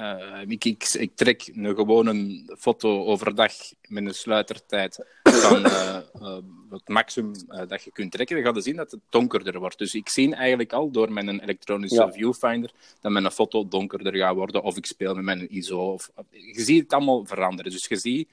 Uh, 0.00 0.40
ik, 0.46 0.64
ik, 0.64 0.88
ik, 0.92 1.16
trek 1.16 1.50
een 1.54 1.74
gewone 1.74 2.44
foto 2.58 3.04
overdag 3.04 3.52
met 3.88 4.06
een 4.06 4.14
sluitertijd 4.14 5.06
van 5.22 5.66
uh, 5.66 5.98
uh, 6.22 6.36
het 6.70 6.88
maximum 6.88 7.32
dat 7.68 7.82
je 7.82 7.90
kunt 7.92 8.12
trekken. 8.12 8.36
Dan 8.36 8.44
ga 8.44 8.52
je 8.54 8.60
zien 8.60 8.76
dat 8.76 8.90
het 8.90 9.00
donkerder 9.10 9.58
wordt. 9.58 9.78
Dus 9.78 9.94
ik 9.94 10.08
zie 10.08 10.34
eigenlijk 10.34 10.72
al 10.72 10.90
door 10.90 11.12
mijn 11.12 11.40
elektronische 11.40 12.04
ja. 12.04 12.12
viewfinder 12.12 12.70
dat 13.00 13.12
mijn 13.12 13.30
foto 13.30 13.68
donkerder 13.68 14.16
gaat 14.16 14.34
worden. 14.34 14.62
Of 14.62 14.76
ik 14.76 14.86
speel 14.86 15.14
met 15.14 15.24
mijn 15.24 15.50
ISO. 15.50 15.92
Of, 15.92 16.10
je 16.30 16.62
ziet 16.62 16.82
het 16.82 16.92
allemaal 16.92 17.24
veranderen. 17.26 17.72
Dus 17.72 17.86
je 17.86 17.96
ziet 17.96 18.28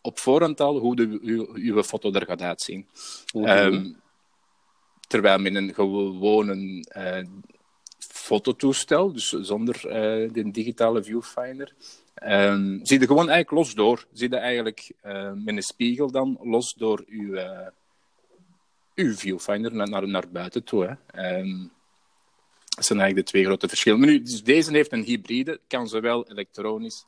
op 0.00 0.18
voorhand 0.18 0.60
al 0.60 0.78
hoe 0.78 0.96
de, 0.96 1.18
uw, 1.54 1.82
foto 1.82 2.12
er 2.12 2.26
gaat 2.26 2.42
uitzien. 2.42 2.86
Mm 3.32 3.44
-hmm. 3.44 3.74
um, 3.74 4.00
terwijl 5.00 5.38
met 5.38 5.54
een 5.54 5.74
gewone 5.74 6.84
fototoestel, 8.24 9.12
dus 9.12 9.28
zonder 9.28 9.76
uh, 9.86 10.32
de 10.32 10.50
digitale 10.50 11.02
viewfinder. 11.02 11.74
Um, 12.22 12.80
zie 12.82 13.00
je 13.00 13.06
gewoon 13.06 13.28
eigenlijk 13.28 13.50
los 13.50 13.74
door. 13.74 14.06
Zie 14.12 14.30
je 14.30 14.36
eigenlijk 14.36 14.92
uh, 15.06 15.32
met 15.32 15.56
een 15.56 15.62
spiegel 15.62 16.10
dan 16.10 16.38
los 16.42 16.74
door 16.74 17.04
uw, 17.06 17.34
uh, 17.34 17.68
uw 18.94 19.14
viewfinder 19.14 19.74
naar, 19.74 20.08
naar, 20.08 20.28
buiten 20.28 20.64
toe. 20.64 20.84
Hè. 20.84 21.38
Um, 21.38 21.72
dat 22.68 22.84
zijn 22.84 22.98
eigenlijk 22.98 23.26
de 23.26 23.32
twee 23.32 23.44
grote 23.44 23.68
verschillen. 23.68 24.00
Nu, 24.00 24.22
dus 24.22 24.42
deze 24.42 24.72
heeft 24.72 24.92
een 24.92 25.02
hybride, 25.02 25.60
kan 25.66 25.88
zowel 25.88 26.28
elektronisch 26.28 27.04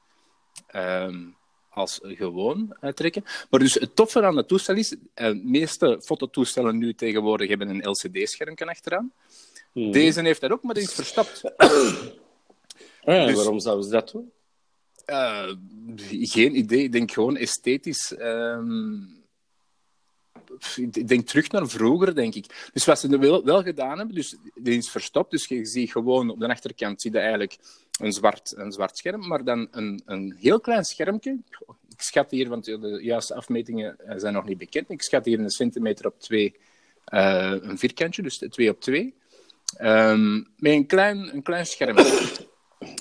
um, 0.75 1.37
als 1.69 2.01
gewoon 2.03 2.77
trekken. 2.95 3.25
Maar 3.51 3.61
dus 3.61 3.75
het 3.75 3.97
toffe 3.97 4.23
aan 4.23 4.37
het 4.37 4.49
toestel 4.49 4.77
is, 4.77 4.97
de 5.15 5.41
meeste 5.45 6.03
fototoestellen 6.05 6.79
nu 6.79 6.95
tegenwoordig 6.95 7.49
hebben 7.49 7.69
een 7.69 7.89
LCD-schermpje 7.91 8.67
achteraan. 8.67 9.13
Hmm. 9.77 9.93
Deze 9.93 10.21
heeft 10.21 10.41
dat 10.41 10.51
ook, 10.51 10.63
maar 10.63 10.75
die 10.75 10.83
is 10.83 10.95
verstapt. 10.95 11.43
Dus, 13.05 13.35
waarom 13.35 13.61
zouden 13.61 13.85
ze 13.85 13.91
dat 13.91 14.11
doen? 14.11 14.33
Uh, 15.07 15.53
geen 16.11 16.57
idee. 16.57 16.83
Ik 16.83 16.93
denk 16.93 17.13
gewoon 17.13 17.37
esthetisch. 17.37 18.15
Um, 18.19 19.25
ik 20.77 21.09
denk 21.09 21.27
terug 21.27 21.51
naar 21.51 21.69
vroeger, 21.69 22.15
denk 22.15 22.35
ik. 22.35 22.71
Dus 22.73 22.85
wat 22.85 22.99
ze 22.99 23.19
wel, 23.19 23.45
wel 23.45 23.63
gedaan 23.63 23.99
hebben, 23.99 24.15
dus 24.15 24.37
die 24.55 24.77
is 24.77 24.91
verstopt. 24.91 25.31
Dus 25.31 25.47
je 25.47 25.67
ziet 25.67 25.91
gewoon 25.91 26.31
op 26.31 26.41
de 26.41 26.49
achterkant 26.49 27.01
zie 27.01 27.13
je 27.13 27.19
eigenlijk 27.19 27.57
een 28.01 28.13
zwart, 28.13 28.57
een 28.57 28.73
zwart 28.73 28.99
scherm, 28.99 29.27
maar 29.27 29.45
dan 29.45 29.69
een, 29.71 30.03
een 30.07 30.37
heel 30.39 30.61
klein 30.61 30.85
schermpje. 30.85 31.39
Ik 31.89 32.03
schat 32.03 32.31
hier, 32.31 32.49
want 32.49 32.65
de 32.65 32.99
juiste 33.03 33.35
afmetingen 33.35 33.97
zijn 34.17 34.35
nog 34.35 34.47
niet 34.47 34.59
bekend. 34.59 34.91
Ik 34.91 35.03
schat 35.03 35.25
hier 35.25 35.39
een 35.39 35.51
centimeter 35.51 36.07
op 36.07 36.21
twee, 36.21 36.57
uh, 37.15 37.55
een 37.61 37.79
vierkantje, 37.79 38.23
dus 38.23 38.39
twee 38.39 38.71
op 38.71 38.81
twee. 38.81 39.15
Um, 39.81 40.47
met 40.57 40.73
een 40.73 40.87
klein, 40.87 41.35
een 41.35 41.43
klein 41.43 41.67
scherm. 41.67 41.97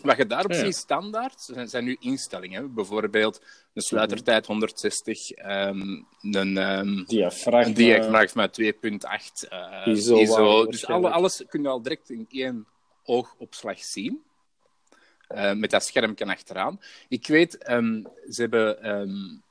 Wat 0.03 0.17
je 0.17 0.25
daarop 0.25 0.53
ziet 0.53 0.75
standaard 0.75 1.41
zijn, 1.41 1.67
zijn 1.67 1.83
nu 1.83 1.97
instellingen. 1.99 2.73
Bijvoorbeeld 2.73 3.41
een 3.73 3.81
sluitertijd 3.81 4.45
160, 4.45 5.37
um, 5.37 6.07
een, 6.21 6.57
um, 6.57 7.03
diafragma, 7.05 7.65
een 7.65 7.73
diafragma 7.73 8.49
2.8 8.61 8.69
uh, 9.85 9.95
ISO. 9.95 10.17
ISO. 10.17 10.65
Dus 10.65 10.85
alle, 10.85 11.09
alles 11.09 11.43
kun 11.47 11.61
je 11.61 11.67
al 11.67 11.81
direct 11.81 12.09
in 12.09 12.25
één 12.29 12.67
oogopslag 13.03 13.79
zien. 13.79 14.23
Uh, 15.35 15.53
met 15.53 15.69
dat 15.69 15.85
schermpje 15.85 16.25
achteraan. 16.25 16.79
Ik 17.07 17.27
weet, 17.27 17.69
um, 17.69 18.07
ze 18.29 18.41
hebben 18.41 19.43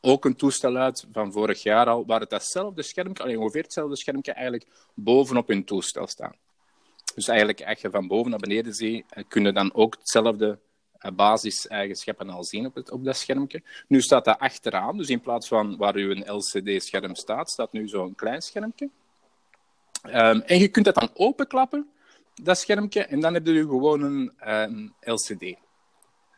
ook 0.00 0.24
een 0.24 0.36
toestel 0.36 0.76
uit 0.76 1.06
van 1.12 1.32
vorig 1.32 1.62
jaar 1.62 1.86
al, 1.86 2.06
waar 2.06 2.20
het 2.20 2.30
datzelfde 2.30 2.82
schermpje, 2.82 3.22
alleen 3.22 3.38
ongeveer 3.38 3.62
hetzelfde 3.62 3.96
schermpje, 3.96 4.32
eigenlijk 4.32 4.66
bovenop 4.94 5.48
hun 5.48 5.64
toestel 5.64 6.06
staan. 6.06 6.34
Dus 7.14 7.28
eigenlijk, 7.28 7.62
als 7.62 7.80
je 7.80 7.90
van 7.90 8.06
boven 8.06 8.30
naar 8.30 8.40
beneden 8.40 8.74
ziet, 8.74 9.04
eh, 9.08 9.24
kun 9.28 9.44
je 9.44 9.52
dan 9.52 9.74
ook 9.74 9.94
hetzelfde 9.98 10.58
eh, 10.98 11.12
basiseigenschappen 11.12 12.30
al 12.30 12.44
zien 12.44 12.66
op, 12.66 12.74
het, 12.74 12.90
op 12.90 13.04
dat 13.04 13.16
schermpje. 13.16 13.62
Nu 13.88 14.00
staat 14.00 14.24
dat 14.24 14.38
achteraan, 14.38 14.96
dus 14.96 15.08
in 15.08 15.20
plaats 15.20 15.48
van 15.48 15.76
waar 15.76 15.96
u 15.96 16.10
een 16.10 16.34
LCD-scherm 16.34 17.14
staat, 17.14 17.50
staat 17.50 17.72
nu 17.72 17.88
zo'n 17.88 18.14
klein 18.14 18.42
schermpje. 18.42 18.88
Um, 20.06 20.40
en 20.40 20.58
je 20.58 20.68
kunt 20.68 20.84
dat 20.84 20.94
dan 20.94 21.10
openklappen, 21.14 21.90
dat 22.34 22.58
schermpje, 22.58 23.04
en 23.04 23.20
dan 23.20 23.34
heb 23.34 23.46
je 23.46 23.60
gewoon 23.60 24.02
een 24.02 24.32
um, 24.46 24.94
LCD. 25.00 25.54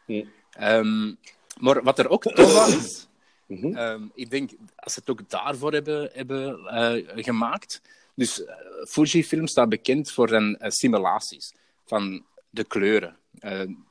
Hm. 0.06 0.24
Um, 0.60 1.18
maar 1.58 1.82
wat 1.82 1.98
er 1.98 2.08
ook 2.08 2.22
tof 2.22 2.56
aan 2.56 2.78
is, 2.78 3.08
Mm 3.50 3.60
-hmm. 3.60 3.76
um, 3.76 4.10
ik 4.14 4.30
denk, 4.30 4.50
als 4.76 4.92
ze 4.92 5.00
het 5.00 5.10
ook 5.10 5.30
daarvoor 5.30 5.72
hebben, 5.72 6.10
hebben 6.12 6.58
uh, 6.58 7.24
gemaakt. 7.24 7.82
Dus 8.20 8.40
uh, 8.40 8.46
Fujifilm 8.88 9.46
staat 9.46 9.68
bekend 9.68 10.10
voor 10.10 10.28
zijn 10.28 10.58
uh, 10.62 10.70
simulaties 10.70 11.54
van 11.86 12.26
de 12.50 12.64
kleuren. 12.64 13.16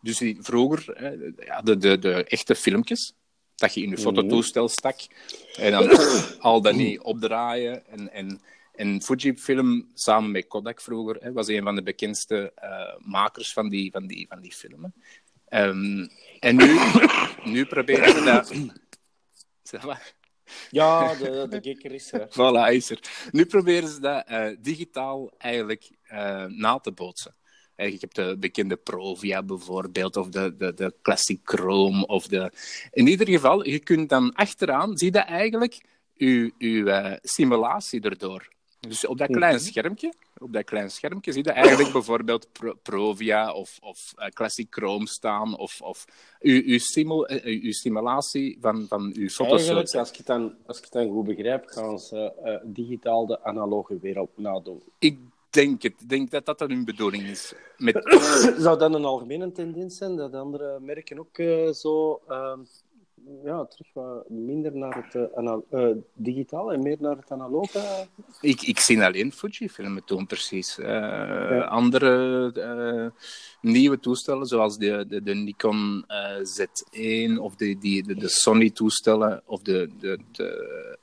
dus 0.02 0.18
die, 0.18 0.38
vroeger, 0.42 0.86
de, 1.64 1.78
de, 1.78 2.00
de 2.00 2.24
echte 2.24 2.56
filmpjes, 2.56 3.14
dat 3.56 3.74
je 3.74 3.82
in 3.82 3.90
je 3.90 3.96
mhm. 3.96 4.04
fototoestel 4.04 4.68
stak. 4.68 5.00
En 5.56 5.72
dan 5.72 5.90
al 6.50 6.62
dat 6.62 6.76
niet 6.76 7.00
opdraaien. 7.00 7.88
En, 7.88 8.12
en, 8.12 8.42
en 8.74 9.02
Fujifilm, 9.02 9.90
samen 9.94 10.32
met 10.32 10.48
Kodak 10.48 10.82
vroeger, 10.82 11.16
hè, 11.20 11.32
was 11.32 11.48
een 11.48 11.64
van 11.64 11.76
de 11.76 11.84
bekendste 11.84 12.54
makers 13.00 13.54
van 13.54 13.70
die, 13.70 13.92
van 13.92 14.08
die, 14.08 14.26
van 14.30 14.42
die 14.42 14.54
filmen. 14.54 14.94
Um, 15.50 16.10
en 16.40 16.56
nu, 16.56 16.80
nu 17.44 17.66
proberen 17.66 18.14
ze 18.14 18.24
dat 18.24 18.54
ja, 20.70 21.13
de, 21.22 21.46
de 21.50 21.60
kikker 21.60 21.91
is 21.91 22.12
er. 22.12 22.27
voilà, 22.29 22.74
is 22.74 22.89
er. 22.89 23.00
Nu 23.32 23.46
proberen 23.46 23.89
ze 23.89 24.00
dat 24.00 24.29
uh, 24.29 24.50
digitaal 24.60 25.32
eigenlijk 25.38 25.89
uh, 26.12 26.46
na 26.46 26.79
te 26.79 26.91
bootsen. 26.91 27.34
Je 27.75 27.98
hebt 28.00 28.15
de 28.15 28.38
bekende 28.39 28.75
Provia 28.75 29.44
bijvoorbeeld, 29.44 30.18
of 30.18 30.29
de, 30.29 30.56
de, 30.56 30.74
de 30.74 30.94
Classic 31.01 31.39
Chrome. 31.44 32.06
Of 32.06 32.27
de... 32.27 32.51
In 32.91 33.08
ieder 33.08 33.27
geval, 33.27 33.65
je 33.65 33.79
kunt 33.79 34.10
dan 34.10 34.34
achteraan, 34.34 34.98
zie 34.98 35.13
je 35.13 35.20
eigenlijk 35.20 35.82
je, 36.13 36.53
je 36.58 37.20
simulatie 37.22 38.01
erdoor. 38.01 38.48
Dus 38.80 39.08
op 39.08 39.18
dat 39.18 39.28
klein 39.28 39.60
schermpje, 39.60 40.14
op 40.38 40.54
dat 40.54 40.64
klein 40.64 40.92
schermpje 40.92 41.32
zie 41.32 41.44
je 41.44 41.52
eigenlijk 41.52 41.92
bijvoorbeeld 41.92 42.48
Provia 42.82 43.54
of, 43.54 43.78
of 43.82 44.14
uh, 44.18 44.26
Classic 44.26 44.68
Chrome 44.70 45.08
staan, 45.08 45.58
of, 45.58 45.82
of 45.82 46.06
uw, 46.40 46.62
uw, 46.66 46.78
simul, 46.78 47.32
uh, 47.32 47.64
uw 47.64 47.72
simulatie 47.72 48.58
van, 48.62 48.86
van 48.88 49.14
uw 49.16 49.28
foto's. 49.28 49.52
Eigenlijk, 49.52 49.94
als 49.96 50.10
ik 50.10 50.16
het 50.16 50.26
dan, 50.26 50.56
als 50.66 50.78
ik 50.78 50.84
het 50.84 50.94
dan 50.94 51.10
goed 51.10 51.26
begrijp, 51.26 51.66
gaan 51.66 52.00
ze 52.00 52.34
uh, 52.44 52.74
digitaal 52.74 53.26
de 53.26 53.44
analoge 53.44 54.00
wereld 54.00 54.30
nadoen. 54.36 54.82
Ik 55.00 55.18
denk 55.50 55.82
het. 55.82 55.94
Ik 56.00 56.10
denk 56.10 56.32
dat 56.32 56.46
dat 56.46 56.60
dan 56.60 56.70
hun 56.70 56.86
bedoeling 56.86 57.24
is. 57.24 57.54
Met... 57.78 57.96
Zou 58.58 58.78
dat 58.78 58.94
een 58.94 59.06
algemene 59.06 59.52
tendens 59.52 59.98
zijn, 59.98 60.16
dat 60.16 60.34
andere 60.34 60.80
merken 60.80 61.20
ook 61.20 61.36
zo 61.76 62.22
ehm, 62.28 62.60
ja, 63.44 63.66
terug 63.66 63.88
wat 63.94 64.30
minder 64.30 64.78
naar 64.78 65.10
het 65.10 65.30
uh, 65.72 65.92
digitaal 66.14 66.74
en 66.74 66.82
meer 66.84 66.98
naar 67.00 67.16
het 67.16 67.32
analoge? 67.32 68.08
Ik, 68.42 68.62
ik 68.62 68.80
zie 68.80 69.04
alleen 69.04 69.32
Fujifilm 69.32 70.06
toen 70.06 70.26
precies. 70.26 70.80
Uh, 70.80 70.88
ja. 70.88 71.62
Andere 71.62 73.14
nieuwe 73.62 74.00
toestellen, 74.00 74.46
zoals 74.46 74.78
de, 74.78 75.06
de, 75.08 75.24
de 75.24 75.34
Nikon 75.34 76.06
Z1 76.40 77.40
of 77.40 77.56
de, 77.56 77.78
die, 77.78 78.04
de, 78.04 78.16
de 78.16 78.28
Sony-toestellen 78.28 79.42
of 79.46 79.62
de, 79.62 79.90
de, 80.00 80.20
de 80.32 80.98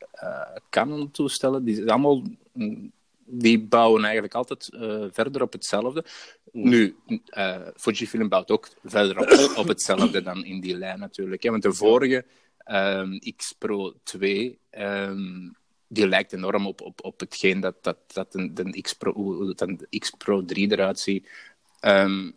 Canon-toestellen, 0.71 1.65
die 1.65 1.75
zijn 1.75 1.91
allemaal 1.91 2.23
mm, 2.53 2.93
die 3.27 3.61
bouwen 3.61 4.03
eigenlijk 4.03 4.35
altijd 4.35 4.69
uh, 4.75 5.05
verder 5.11 5.43
op 5.43 5.53
hetzelfde. 5.53 6.05
Mm. 6.53 6.69
Nu, 6.69 6.97
uh, 7.07 7.69
Fujifilm 7.77 8.29
bouwt 8.29 8.51
ook 8.51 8.69
verder 8.85 9.19
op, 9.19 9.57
op, 9.61 9.69
hetzelfde 9.69 10.23
dan 10.23 10.45
in 10.45 10.61
die 10.61 10.77
lijn 10.77 10.99
natuurlijk. 10.99 11.43
Hè? 11.43 11.51
Want 11.51 11.63
de 11.63 11.73
vorige 11.73 12.25
um, 12.71 13.19
X 13.37 13.53
Pro 13.59 13.95
2, 14.03 14.47
um, 14.47 14.59
ehm, 14.71 15.49
die 15.89 16.09
lijkt 16.09 16.33
enorm 16.33 16.67
op, 16.67 16.81
op, 16.81 17.05
op 17.05 17.21
hetgeen 17.21 17.61
dat, 17.61 17.85
dat, 17.85 17.99
dat 18.13 18.35
een, 18.35 18.55
de 18.55 18.81
X 18.81 18.93
Pro, 18.93 19.13
hoe 19.13 19.55
de 19.55 19.99
X 19.99 20.11
Pro 20.11 20.45
3 20.45 20.73
eruit 20.73 21.01
ziet. 21.01 21.29
Um, 21.81 22.37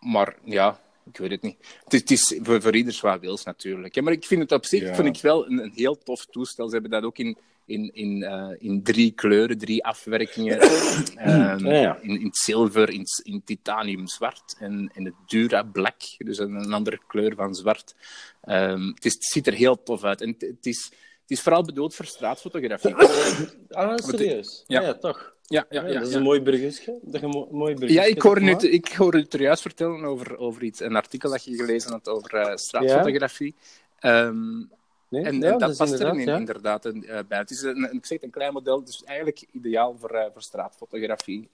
maar 0.00 0.36
ja, 0.44 0.80
ik 1.04 1.16
weet 1.16 1.30
het 1.30 1.42
niet. 1.42 1.56
Het 1.84 1.92
is, 1.92 2.00
het 2.00 2.10
is 2.10 2.40
voor, 2.42 2.62
voor 2.62 2.76
ieders 2.76 3.00
wat 3.00 3.20
wils 3.20 3.44
natuurlijk. 3.44 4.02
Maar 4.02 4.12
ik 4.12 4.24
vind 4.24 4.40
het 4.40 4.52
op 4.52 4.64
zich 4.64 4.82
ja. 4.82 4.94
vind 4.94 5.16
ik 5.16 5.22
wel 5.22 5.46
een, 5.46 5.58
een, 5.58 5.72
heel 5.74 5.98
tof 5.98 6.26
toestel. 6.26 6.66
Ze 6.66 6.72
hebben 6.72 6.90
dat 6.90 7.02
ook 7.02 7.18
in, 7.18 7.36
in, 7.66 7.90
in, 7.94 8.22
uh, 8.22 8.50
in 8.58 8.82
drie 8.82 9.12
kleuren, 9.12 9.58
drie 9.58 9.84
afwerkingen. 9.84 10.62
um, 11.28 11.66
ja. 11.66 11.98
in, 12.00 12.20
in 12.20 12.28
zilver, 12.30 12.90
in, 12.90 13.04
in 13.22 13.42
titanium 13.44 14.06
zwart 14.06 14.56
en 14.58 14.90
in 14.94 15.04
het 15.04 15.14
Dura 15.26 15.62
Black, 15.62 16.00
dus 16.18 16.38
een, 16.38 16.54
een 16.54 16.72
andere 16.72 17.00
kleur 17.06 17.34
van 17.34 17.54
zwart. 17.54 17.94
Um, 18.48 18.86
het, 18.94 19.04
is, 19.04 19.12
het 19.12 19.24
ziet 19.24 19.46
er 19.46 19.52
heel 19.52 19.82
tof 19.82 20.04
uit. 20.04 20.20
En 20.20 20.28
het, 20.28 20.40
het, 20.40 20.66
is, 20.66 20.90
het 21.20 21.30
is 21.30 21.40
vooral 21.40 21.62
bedoeld 21.62 21.94
voor 21.94 22.04
straatfotografie. 22.04 22.94
ah, 23.70 23.96
serieus? 23.96 24.64
Ja, 24.66 24.80
ja 24.80 24.94
toch? 24.94 25.32
Ja, 25.46 25.66
ja, 25.70 25.86
ja, 25.86 25.98
dat 25.98 26.08
is 26.08 26.14
een 26.14 26.22
mooi 26.22 26.40
burgertje. 26.40 26.98
Dat 27.02 27.20
je 27.20 27.26
mo 27.26 27.48
mooi 27.50 27.92
ja, 27.92 28.02
ik 28.02 28.22
hoorde, 28.22 28.40
nu, 28.40 28.52
ik 28.56 28.88
hoorde 28.88 29.18
het 29.18 29.34
er 29.34 29.40
juist 29.40 29.62
vertellen 29.62 30.04
over, 30.04 30.36
over 30.38 30.62
iets, 30.62 30.80
een 30.80 30.96
artikel 30.96 31.30
dat 31.30 31.44
je 31.44 31.56
gelezen 31.56 31.90
had 31.90 32.08
over 32.08 32.34
uh, 32.34 32.56
straatfotografie. 32.56 33.54
Ja. 33.98 34.26
Um, 34.26 34.70
nee, 35.08 35.24
en, 35.24 35.38
ja, 35.40 35.52
en, 35.52 35.58
dat, 35.58 35.60
dat 35.60 35.76
past 35.76 35.92
er 35.92 36.14
in, 36.14 36.20
ja. 36.20 36.36
inderdaad 36.36 36.84
een, 36.84 37.04
uh, 37.04 37.18
bij. 37.28 37.38
Het 37.38 37.50
is 37.50 37.62
een, 37.62 37.92
ik 37.92 38.06
zeg, 38.06 38.22
een 38.22 38.30
klein 38.30 38.52
model, 38.52 38.84
dus 38.84 39.04
eigenlijk 39.04 39.46
ideaal 39.52 39.96
voor, 39.98 40.14
uh, 40.14 40.24
voor 40.32 40.42
straatfotografie. 40.42 41.48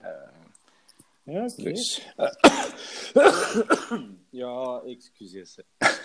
Ja, 1.23 1.45
oké. 1.45 1.63
Dus, 1.63 2.13
Ja, 4.29 4.81
excuseer, 4.85 5.47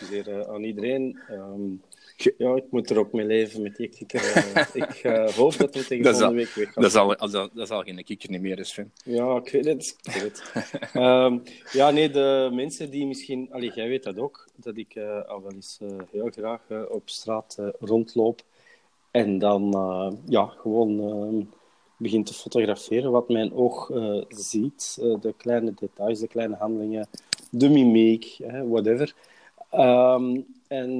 excuseer 0.00 0.48
aan 0.48 0.62
iedereen. 0.62 1.18
Ehm, 1.28 1.70
ja, 2.38 2.54
ik 2.54 2.64
moet 2.70 2.90
er 2.90 2.98
ook 2.98 3.12
mee 3.12 3.26
leven 3.26 3.62
met 3.62 3.76
die 3.76 3.88
kikker. 3.88 4.32
eh. 4.34 4.64
ik 4.82 4.94
eh, 5.02 5.28
hoop 5.28 5.56
dat 5.56 5.74
we 5.74 5.84
tegen 5.84 6.04
Dat 6.04 6.16
volgende 6.16 6.42
week 6.42 6.54
weer 6.54 6.64
gaan. 6.66 6.82
dat, 6.82 6.90
is 6.90 6.96
al, 6.96 7.16
als 7.16 7.30
dat, 7.30 7.50
dat 7.54 7.64
is 7.64 7.70
al 7.70 7.82
geen 7.82 8.04
kikker 8.04 8.30
niet 8.30 8.40
meer, 8.40 8.58
is 8.58 8.68
Sven. 8.68 8.92
Ja, 9.04 9.36
ik 9.36 9.50
weet 9.50 9.64
het. 9.64 9.96
Ik 10.02 10.12
weet 10.12 10.22
het. 10.22 10.42
Ehm, 10.92 11.38
ja, 11.72 11.90
nee, 11.90 12.10
de 12.10 12.50
mensen 12.52 12.90
die 12.90 13.06
misschien... 13.06 13.48
Allee, 13.50 13.72
jij 13.74 13.88
weet 13.88 14.02
dat 14.02 14.18
ook, 14.18 14.48
dat 14.56 14.76
ik 14.76 14.94
eh, 14.94 15.24
al 15.24 15.42
wel 15.42 15.52
eens 15.52 15.80
heel 16.10 16.30
graag 16.30 16.60
op 16.88 17.02
straat 17.08 17.56
rondloop 17.80 18.42
en 19.10 19.38
dan 19.38 19.70
ja, 20.28 20.44
gewoon 20.46 21.00
ehm, 21.00 21.44
begin 21.96 22.24
te 22.24 22.34
fotograferen 22.34 23.10
wat 23.10 23.28
mijn 23.28 23.52
oog 23.52 23.90
ziet. 24.28 24.94
De 25.20 25.34
kleine 25.36 25.74
details, 25.74 26.20
de 26.20 26.28
kleine 26.28 26.54
handelingen, 26.54 27.08
de 27.50 27.68
mimiek, 27.68 28.36
whatever. 28.68 29.14
Ehm, 29.76 30.40
en 30.68 30.90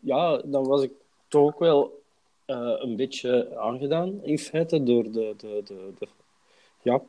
ja, 0.00 0.36
dan 0.44 0.66
was 0.66 0.82
ik 0.82 0.92
toch 1.28 1.42
ook 1.42 1.58
wel 1.58 2.02
eh, 2.44 2.74
een 2.78 2.96
beetje 2.96 3.56
aangedaan, 3.56 4.20
in 4.22 4.38
feite, 4.38 4.82
door 4.82 5.02
de, 5.02 5.34
de, 5.36 5.62
de, 5.64 6.08
ja, 6.82 7.02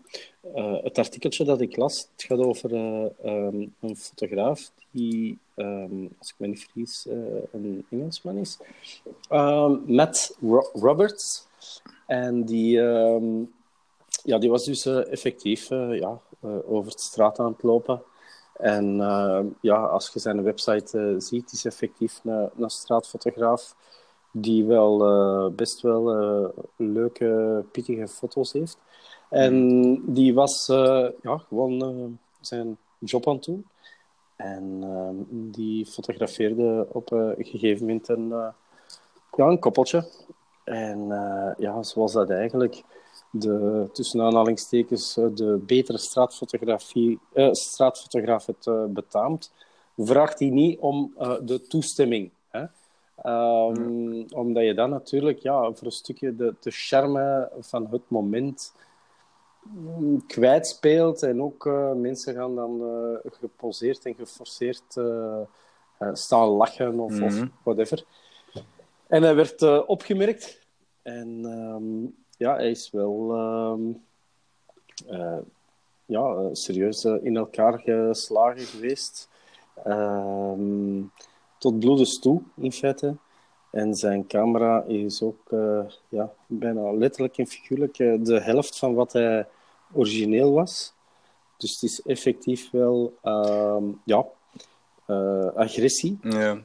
eh, 0.54 0.84
het 0.84 0.98
artikeltje 0.98 1.44
dat 1.44 1.62
ik 1.62 1.78
las, 1.78 2.08
het 2.12 2.24
gaat 2.24 2.40
over 2.40 2.74
eh, 2.74 3.06
ehm, 3.24 3.66
een 3.80 3.98
fotograaf 3.98 4.72
die, 4.92 5.38
ehm, 5.56 6.06
als 6.20 6.30
ik 6.30 6.36
me 6.38 6.48
niet 6.48 6.64
vergis, 6.64 7.08
een 7.52 7.86
Engelsman 7.90 8.38
is. 8.38 8.58
Matt 9.86 10.38
Ro- 10.42 10.70
Roberts. 10.74 11.48
En 12.08 12.44
die, 12.44 12.72
ja, 14.24 14.38
die 14.38 14.50
was 14.50 14.66
dus 14.66 14.86
effectief 14.86 15.70
ja, 15.70 16.20
over 16.66 16.92
de 16.92 17.00
straat 17.00 17.40
aan 17.40 17.52
het 17.52 17.64
lopen. 17.64 18.02
En 18.58 19.02
eh, 19.02 19.40
ja, 19.62 19.86
als 19.86 20.10
je 20.14 20.20
zijn 20.20 20.44
website 20.44 21.00
eh, 21.00 21.16
ziet, 21.18 21.52
is 21.52 21.66
effectief 21.66 22.22
een, 22.24 22.70
straatfotograaf 22.70 23.76
die 24.32 24.66
wel 24.66 25.06
eh, 25.06 25.56
best 25.56 25.82
wel 25.82 26.54
leuke, 26.76 27.64
pittige 27.72 28.08
foto's 28.08 28.54
heeft. 28.54 28.78
En 29.30 30.14
die 30.14 30.34
was 30.34 30.66
ja, 31.22 31.38
gewoon 31.48 32.18
zijn 32.42 32.78
job 33.00 33.28
aan 33.28 33.36
het 33.36 33.44
doen. 33.44 33.66
En 34.36 34.84
die 35.30 35.86
fotografeerde 35.86 36.88
op 36.92 37.12
een 37.12 37.36
gegeven 37.46 37.86
moment 37.86 38.08
een, 38.08 38.28
ja, 39.32 39.46
een 39.46 39.60
koppeltje. 39.60 40.10
En 40.64 41.08
ja, 41.58 41.84
zoals 41.84 42.14
dat 42.14 42.30
eigenlijk 42.30 42.84
de, 43.40 43.88
tussen 43.94 44.22
aanhalingstekens, 44.22 45.18
eh, 45.18 45.26
de 45.34 45.64
betere 45.66 45.98
straatfotografie, 45.98 47.20
eh, 47.34 47.52
straatfotograaf 47.52 48.46
het 48.46 48.68
eh, 48.68 48.86
betaamt, 48.86 49.54
vraagt 49.98 50.40
hij 50.40 50.50
niet 50.50 50.80
om 50.80 51.14
de 51.44 51.62
toestemming. 51.68 52.32
Hè? 52.50 52.66
Ehm, 53.16 54.24
Omdat 54.30 54.64
je 54.64 54.74
dan 54.74 54.90
natuurlijk 54.90 55.40
ja, 55.40 55.74
voor 55.74 55.86
een 55.88 55.92
stukje 55.92 56.36
de, 56.36 56.56
de 56.60 56.72
charme 56.72 57.52
van 57.60 57.88
het 57.92 58.02
moment 58.08 58.74
mm, 59.62 60.26
kwijtspeelt. 60.26 61.24
En 61.24 61.42
ook 61.42 61.66
mensen 61.96 62.34
gaan 62.36 62.56
dan 62.56 62.82
geposeerd 63.24 64.06
en 64.06 64.16
geforceerd 64.16 65.00
staan 66.14 66.48
lachen 66.48 67.00
of, 67.00 67.22
of 67.22 67.34
Mhm. 67.36 67.48
whatever. 67.64 68.04
En 69.08 69.24
hij 69.24 69.36
werd 69.36 69.86
opgemerkt. 69.88 70.60
En 71.02 71.46
ehm, 71.46 72.25
ja, 72.38 72.56
hij 72.56 72.70
is 72.70 72.92
wel 72.92 73.34
ehm, 73.34 73.82
eh, 75.08 75.38
ja, 76.06 76.54
serieus 76.54 77.04
eh, 77.06 77.16
in 77.22 77.38
elkaar 77.38 77.80
geslagen 77.80 78.66
geweest. 78.66 79.30
Ehm, 79.84 81.02
tot 81.58 81.80
bloedens 81.80 82.20
toe, 82.20 82.42
in 82.56 82.72
feite. 82.72 83.16
En 83.72 83.96
zijn 83.96 84.28
camera 84.28 84.84
is 84.84 85.22
ook 85.22 85.52
eh, 85.52 85.86
ja, 86.10 86.34
bijna 86.48 86.92
letterlijk 86.92 87.38
en 87.38 87.48
figuurlijk 87.48 87.98
de 87.98 88.40
helft 88.42 88.78
van 88.78 88.94
wat 88.94 89.14
hij 89.14 89.48
origineel 89.94 90.52
was. 90.52 90.94
Dus 91.58 91.72
het 91.72 91.84
is 91.84 92.02
effectief 92.02 92.72
wel 92.72 93.18
ehm, 93.22 93.84
ja, 94.06 94.26
agressie. 95.56 96.18
Ja. 96.22 96.64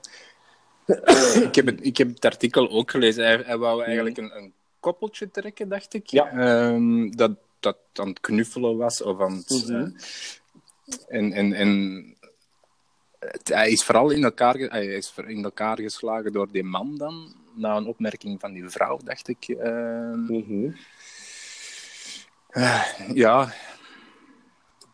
ik, 1.47 1.55
heb 1.55 1.66
het, 1.66 1.85
ik 1.87 1.97
heb 1.97 2.09
het 2.09 2.25
artikel 2.25 2.71
ook 2.71 2.90
gelezen. 2.90 3.25
Hij, 3.25 3.37
hij 3.37 3.59
wou 3.59 3.83
eigenlijk 3.83 4.16
een, 4.18 4.37
een 4.37 4.53
koppeltje 4.81 5.31
trekken, 5.31 5.69
dacht 5.69 5.95
ik. 5.95 6.07
Ja. 6.07 6.31
Ehm, 6.31 7.11
dat, 7.11 7.31
dat 7.61 7.77
aan 7.95 8.09
het 8.09 8.21
knuffelen 8.21 8.77
was. 8.77 9.03
Of 9.03 9.21
aan 9.21 9.37
het, 9.37 9.66
Mhm. 9.69 9.75
eh, 9.83 9.88
en 11.09 11.33
en, 11.33 11.53
en 11.53 11.71
het- 13.19 13.49
hij 13.49 13.71
is 13.71 13.85
vooral 13.85 14.11
in 14.11 14.25
elkaar, 14.25 14.55
hij 14.55 14.87
is 14.87 15.12
in 15.27 15.45
elkaar 15.45 15.81
geslagen 15.81 16.33
door 16.33 16.51
die 16.53 16.64
man 16.64 16.97
dan. 16.97 17.35
Na 17.55 17.77
een 17.77 17.87
opmerking 17.87 18.40
van 18.40 18.53
die 18.53 18.69
vrouw, 18.69 18.99
dacht 19.05 19.29
ik. 19.29 19.49
Ehm, 19.49 20.21
Mhm. 20.23 20.71
ja. 23.14 23.53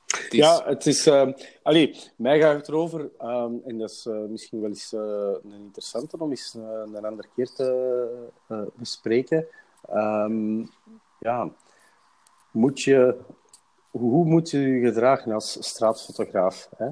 Het 0.07 0.33
is- 0.33 0.39
Ja, 0.39 0.63
het 0.65 0.87
is... 0.87 1.07
ehm 1.07 1.33
allee, 1.63 1.97
mij 2.17 2.41
gaat 2.41 2.57
het 2.57 2.69
erover, 2.69 3.11
en 3.67 3.79
dat 3.79 3.91
is 3.91 4.07
eh, 4.07 4.19
misschien 4.29 4.61
wel 4.61 4.69
eens 4.69 4.93
eh, 4.93 5.33
een 5.45 5.53
interessante 5.53 6.17
om 6.19 6.31
eens 6.31 6.55
eh, 6.57 6.83
een 6.95 7.05
andere 7.05 7.29
keer 7.35 7.51
te 7.53 8.29
eh, 8.49 8.63
bespreken. 8.75 9.47
Ehm, 9.89 10.65
ja, 11.19 11.51
moet 12.51 12.83
je... 12.83 13.17
Hoe 13.91 14.25
moet 14.25 14.51
je 14.51 14.59
je 14.59 14.87
gedragen 14.87 15.33
als 15.33 15.69
straatfotograaf? 15.69 16.69
Hè? 16.77 16.89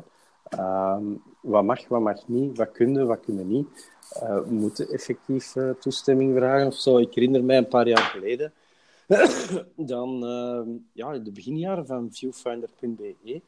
Ehm, 0.49 1.05
wat 1.41 1.65
mag, 1.65 1.89
wat 1.89 2.01
mag 2.01 2.29
niet? 2.29 2.57
Wat 2.57 2.73
kun 2.73 2.95
je, 2.95 3.05
wat 3.05 3.21
kun 3.21 3.39
je 3.39 3.45
niet? 3.45 3.93
Eh, 4.11 4.39
we 4.39 4.55
moeten 4.55 4.89
effectief 4.89 5.57
eh, 5.57 5.71
toestemming 5.71 6.37
vragen 6.37 6.67
of 6.67 6.75
zo. 6.75 6.99
Ik 6.99 7.15
herinner 7.15 7.45
mij 7.45 7.57
een 7.57 7.69
paar 7.69 7.89
jaar 7.89 7.99
geleden 8.03 8.53
dan, 9.77 10.27
ehm, 10.27 10.69
ja, 10.93 11.13
in 11.13 11.25
de 11.25 11.33
beginjaren 11.33 11.87
van 11.87 12.09
viewfinder.be, 12.13 13.41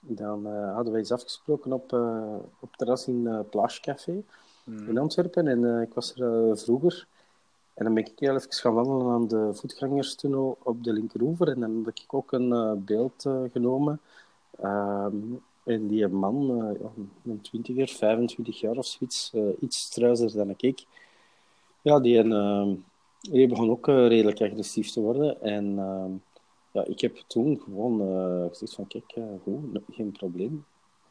dan 0.00 0.46
eh, 0.46 0.74
hadden 0.74 0.92
wij 0.92 1.00
eens 1.00 1.12
afgesproken 1.12 1.72
op, 1.72 1.92
eh 1.92 2.36
op 2.60 2.76
terras 2.76 3.06
in 3.06 3.24
uh, 3.24 3.40
Plage 3.50 3.80
Café 3.80 4.22
in 4.66 4.98
Antwerpen. 4.98 5.48
En 5.48 5.76
eh, 5.76 5.82
ik 5.82 5.94
was 5.94 6.14
er 6.14 6.50
eh, 6.50 6.56
vroeger. 6.56 7.06
En 7.74 7.84
dan 7.84 7.94
ben 7.94 8.04
ik 8.04 8.18
heel 8.18 8.34
even 8.34 8.52
gaan 8.52 8.74
wandelen 8.74 9.12
aan 9.12 9.28
de 9.28 9.50
voetgangerstunnel 9.52 10.58
op 10.62 10.84
de 10.84 10.92
linkeroever. 10.92 11.48
En 11.48 11.60
dan 11.60 11.82
heb 11.84 11.98
ik 11.98 12.14
ook 12.14 12.32
een 12.32 12.52
eh, 12.52 12.72
beeld 12.76 13.26
eh, 13.26 13.42
genomen. 13.52 14.00
Ehm, 14.60 15.16
en 15.64 15.86
die 15.86 16.08
man, 16.08 16.50
eh, 16.50 16.90
een 17.24 17.40
twintiger, 17.40 17.88
25 17.88 18.60
jaar 18.60 18.76
of 18.76 18.86
zoiets, 18.86 19.32
iets 19.60 19.80
struizer 19.80 20.32
dan 20.32 20.54
ik. 20.56 20.84
Ja, 21.82 22.00
die, 22.00 22.22
die 23.20 23.48
begon 23.48 23.70
ook 23.70 23.86
redelijk 23.86 24.40
agressief 24.40 24.90
te 24.90 25.00
worden. 25.00 25.42
En 25.42 25.78
ehm, 25.78 26.10
ja, 26.72 26.84
ik 26.84 27.00
heb 27.00 27.16
toen 27.26 27.60
gewoon 27.60 27.98
gezegd 28.50 28.74
van, 28.74 28.86
kijk, 28.86 29.14
goed, 29.42 29.80
geen 29.90 30.12
probleem. 30.12 30.64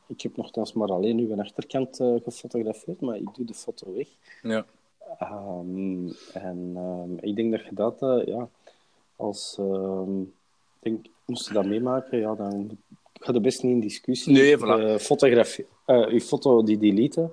Ik 0.08 0.22
heb 0.22 0.38
nogthans 0.38 0.74
maar 0.74 0.92
alleen 0.92 1.20
uw 1.20 1.40
achterkant 1.40 1.96
gefotografeerd, 2.24 3.02
maar 3.02 3.16
ik 3.16 3.36
doe 3.36 3.46
de 3.46 3.54
foto 3.54 3.94
weg. 3.94 4.08
ja. 4.42 4.66
Ehm, 5.20 6.10
en 6.34 6.72
ehm, 6.76 7.26
ik 7.28 7.36
denk 7.36 7.52
dat 7.52 7.66
je 7.66 7.74
dat, 7.74 8.02
eh, 8.02 8.26
ja, 8.26 8.50
als, 9.16 9.56
ehm, 9.60 10.22
ik 10.22 10.28
denk, 10.80 11.06
moest 11.26 11.48
je 11.48 11.54
dat 11.54 11.66
meemaken, 11.66 12.20
ja, 12.20 12.36
dan 12.36 12.78
ga 13.14 13.34
je 13.34 13.42
best 13.42 13.64
niet 13.64 13.72
in 13.72 13.80
discussie. 13.80 14.34
Nee, 14.34 14.58
voilà. 14.58 15.02
Fotografie, 15.02 15.66
eh, 15.86 16.12
je 16.12 16.22
foto 16.22 16.64
die 16.64 16.78
deleten. 16.78 17.32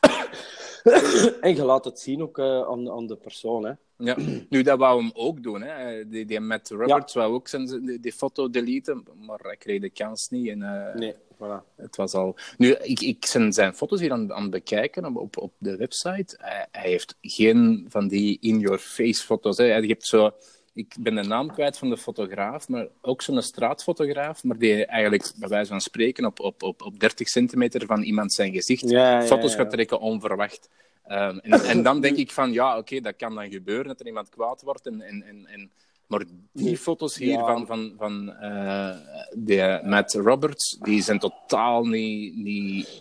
en 1.40 1.54
je 1.54 1.64
laat 1.64 1.84
het 1.84 2.00
zien 2.00 2.22
ook 2.22 2.38
eh, 2.38 2.62
aan, 2.62 2.90
aan 2.90 3.06
de 3.06 3.16
persoon, 3.16 3.64
hè. 3.64 3.72
Ja, 3.96 4.16
nu 4.48 4.62
dat 4.62 4.78
wou 4.78 5.02
hem 5.02 5.10
ook 5.14 5.42
doen. 5.42 5.62
Hè. 5.62 6.08
Die, 6.08 6.24
die 6.24 6.40
Matt 6.40 6.70
Roberts 6.70 7.14
wou 7.14 7.32
ook 7.32 7.48
zijn, 7.48 7.84
die, 7.84 8.00
die 8.00 8.12
foto 8.12 8.50
deleten, 8.50 9.04
maar 9.26 9.38
hij 9.38 9.56
kreeg 9.56 9.80
de 9.80 9.90
kans 9.90 10.28
niet. 10.28 10.48
En, 10.48 10.58
Nee, 10.94 11.14
voilà. 11.40 11.74
Het 11.76 11.96
was 11.96 12.14
al... 12.14 12.36
Nu, 12.58 12.74
ik, 12.74 13.00
ik 13.00 13.30
ben 13.32 13.52
zijn 13.52 13.74
foto's 13.74 14.00
hier 14.00 14.12
aan, 14.12 14.32
aan 14.32 14.42
het 14.42 14.50
bekijken 14.50 15.16
op, 15.16 15.36
op, 15.36 15.52
de 15.58 15.76
website. 15.76 16.36
Hij, 16.38 16.66
hij 16.70 16.90
heeft 16.90 17.16
geen 17.20 17.86
van 17.88 18.08
die 18.08 18.38
in-your-face 18.40 19.24
foto's. 19.24 19.56
Hè. 19.56 19.64
Hij 19.64 19.82
heeft 19.82 20.06
zo... 20.06 20.30
Ik 20.72 20.94
ben 21.00 21.14
de 21.14 21.22
naam 21.22 21.52
kwijt 21.52 21.78
van 21.78 21.90
de 21.90 21.96
fotograaf, 21.96 22.68
maar 22.68 22.86
ook 23.00 23.22
zo'n 23.22 23.42
straatfotograaf, 23.42 24.44
maar 24.44 24.58
die 24.58 24.86
eigenlijk, 24.86 25.32
bij 25.36 25.48
wijze 25.48 25.70
van 25.70 25.80
spreken, 25.80 26.24
op, 26.24 26.40
op, 26.40 26.62
op, 26.62 26.82
op 26.82 27.00
30 27.00 27.28
centimeter 27.28 27.86
van 27.86 28.02
iemand 28.02 28.32
zijn 28.32 28.52
gezicht 28.52 28.90
Ja, 28.90 29.22
foto's 29.22 29.52
ja. 29.52 29.56
gaat 29.56 29.70
trekken 29.70 30.00
onverwacht. 30.00 30.68
Ehm, 31.04 31.38
en, 31.38 31.60
en 31.60 31.82
dan 31.82 32.00
denk 32.00 32.16
ik 32.24 32.30
van, 32.30 32.52
ja, 32.52 32.78
oké, 32.78 33.00
dat 33.00 33.16
kan 33.16 33.34
dan 33.34 33.50
gebeuren, 33.50 33.86
dat 33.86 34.00
er 34.00 34.06
iemand 34.06 34.28
kwaad 34.28 34.62
wordt. 34.62 34.86
En, 34.86 35.00
en, 35.00 35.22
en, 35.22 35.46
en, 35.46 35.70
maar 36.10 36.24
die 36.52 36.76
foto's 36.76 37.16
hier 37.16 37.28
Ja. 37.28 37.46
van, 37.46 37.66
van, 37.66 37.92
van 37.98 38.32
eh, 38.32 38.96
de 39.36 39.80
Matt 39.84 40.14
Roberts, 40.14 40.78
die 40.82 41.02
zijn 41.02 41.18
totaal 41.18 41.84
niet... 41.84 42.36
niet 42.36 43.00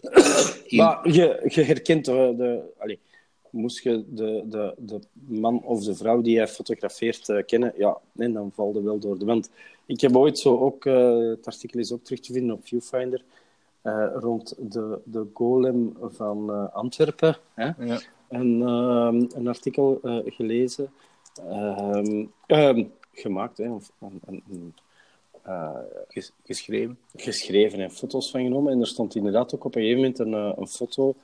in- 0.65 0.78
Maar 0.78 1.12
je, 1.12 1.41
je 1.48 1.62
herkent 1.62 2.06
de... 2.06 2.34
de 2.38 2.74
allee, 2.78 3.00
moest 3.50 3.84
je 3.84 4.04
de, 4.08 4.43
de, 4.50 4.74
de 4.78 5.00
man 5.28 5.62
of 5.63 5.84
de 5.84 5.95
vrouw 5.95 6.22
die 6.22 6.34
jij 6.36 6.48
fotografeert 6.48 7.30
eh, 7.30 7.45
kennen, 7.45 7.74
ja, 7.78 7.98
nee, 8.12 8.32
dan 8.32 8.52
valt 8.54 8.76
er 8.76 8.84
wel 8.84 9.00
door 9.00 9.19
de 9.19 9.26
wand. 9.26 9.50
Ik 9.86 10.02
heb 10.02 10.15
ooit 10.15 10.39
zo 10.39 10.58
ook, 10.60 10.86
uh, 10.86 11.30
het 11.30 11.45
artikel 11.48 11.80
is 11.80 11.91
ook 11.91 12.04
terug 12.04 12.19
te 12.19 12.34
vinden 12.34 12.56
op 12.56 12.67
Viewfinder, 12.67 13.24
rond 14.13 14.56
de, 14.72 15.00
de 15.04 15.26
golem 15.34 15.98
van 16.02 16.72
Antwerpen. 16.74 17.38
Hè? 17.54 17.69
Ja. 17.86 18.00
Een, 18.30 18.62
een 19.36 19.48
artikel 19.48 20.00
gelezen, 20.26 20.91
ehm, 21.48 22.26
ehm, 22.48 22.84
gemaakt, 23.19 23.58
hè, 23.58 23.71
of 23.71 23.91
een, 23.99 24.43
een, 24.49 24.73
Ges 26.08 26.32
geschreven. 26.45 26.97
Geschreven 27.15 27.79
en 27.79 27.91
foto's 27.91 28.32
van 28.32 28.43
genomen. 28.43 28.71
En 28.71 28.79
er 28.79 28.88
stond 28.88 29.15
inderdaad 29.15 29.55
ook 29.55 29.63
op 29.63 29.75
een 29.75 29.82
gegeven 29.82 30.01
moment 30.01 30.19
een, 30.19 30.34
een 30.34 30.67
foto 30.67 31.15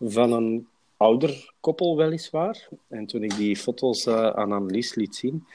van 0.00 0.32
een 0.32 0.68
ouder 0.96 1.52
koppel, 1.60 1.96
weliswaar. 1.96 2.68
En 2.88 3.06
toen 3.06 3.22
ik 3.22 3.36
die 3.36 3.56
foto's 3.56 4.08
aan 4.08 4.52
Annelies 4.52 4.94
liet 4.94 5.16
zien, 5.16 5.46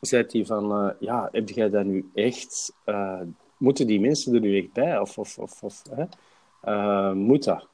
zei 0.00 0.24
hij 0.28 0.44
van, 0.44 0.94
ja, 1.00 1.28
heb 1.32 1.48
jij 1.48 1.70
dat 1.70 1.84
nu 1.84 2.10
echt... 2.14 2.72
Moeten 3.56 3.86
die 3.86 4.00
mensen 4.00 4.34
er 4.34 4.40
nu 4.40 4.58
echt 4.58 4.72
bij? 4.72 4.98
Of, 4.98 5.18
of, 5.18 5.38
of, 5.38 5.62
of 5.62 5.82
hè? 5.90 7.14
Moet 7.14 7.44
dat? 7.44 7.68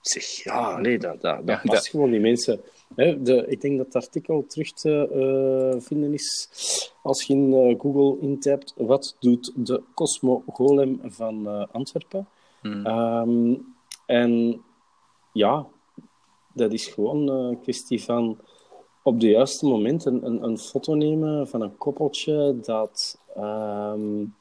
Zeg, 0.00 0.24
ja, 0.24 0.78
nee, 0.78 0.98
dat, 0.98 1.20
dat, 1.20 1.46
dat 1.46 1.60
ja, 1.62 1.78
gewoon. 1.78 2.10
Die 2.10 2.20
mensen... 2.20 2.60
Hè, 2.94 3.22
de, 3.22 3.46
ik 3.46 3.60
denk 3.60 3.76
dat 3.76 3.86
het 3.86 3.96
artikel 3.96 4.44
terug 4.46 4.72
te 4.72 5.76
vinden 5.80 6.12
is 6.12 6.48
als 7.02 7.22
je 7.22 7.34
in 7.34 7.76
Google 7.80 8.20
intypt 8.20 8.74
wat 8.76 9.16
doet 9.20 9.52
de 9.56 9.82
Cosmo 9.94 10.42
Golem 10.46 11.00
van 11.04 11.68
Antwerpen. 11.72 12.28
Hmm. 12.60 12.86
Um, 12.86 13.74
en 14.06 14.62
ja, 15.32 15.66
dat 16.54 16.72
is 16.72 16.86
gewoon 16.86 17.28
een 17.28 17.60
kwestie 17.60 18.02
van 18.02 18.38
op 19.02 19.20
de 19.20 19.28
juiste 19.28 19.66
moment 19.66 20.04
een, 20.04 20.26
een, 20.26 20.42
een, 20.42 20.58
foto 20.58 20.94
nemen 20.94 21.48
van 21.48 21.60
een 21.60 21.76
koppeltje 21.76 22.58
dat 22.60 23.20
um, 23.38 24.34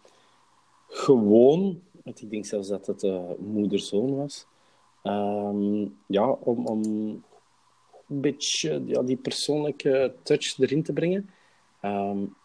gewoon, 0.88 1.82
ik 2.04 2.30
denk 2.30 2.46
zelfs 2.46 2.68
dat 2.68 2.88
het 2.88 3.04
moeder-zoon 3.40 4.16
was, 4.16 4.46
um, 5.04 5.98
ja, 6.08 6.30
om, 6.30 6.68
om 6.68 6.84
een 8.08 8.22
beetje 8.22 8.84
ja, 8.86 9.02
die 9.02 9.18
persoonlijke 9.18 10.14
touch 10.24 10.60
erin 10.60 10.84
te 10.84 10.94
brengen. 10.94 11.30
Um, 11.82 12.36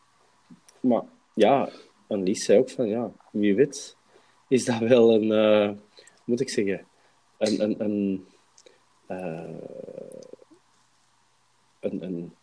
maar 0.80 1.02
ja, 1.34 1.68
Annelies 2.08 2.44
zei 2.44 2.58
ook 2.58 2.70
van, 2.70 2.88
ja, 2.88 3.12
wie 3.30 3.54
weet, 3.54 3.96
is 4.48 4.64
dat 4.64 4.78
wel 4.78 5.14
een, 5.14 5.24
uh, 5.24 5.70
moet 6.24 6.40
ik 6.40 6.48
zeggen, 6.48 6.86
een, 7.38 7.60
een, 7.62 7.80
een 7.84 8.26
uh, 9.08 9.44
een, 11.80 12.02
een, 12.02 12.34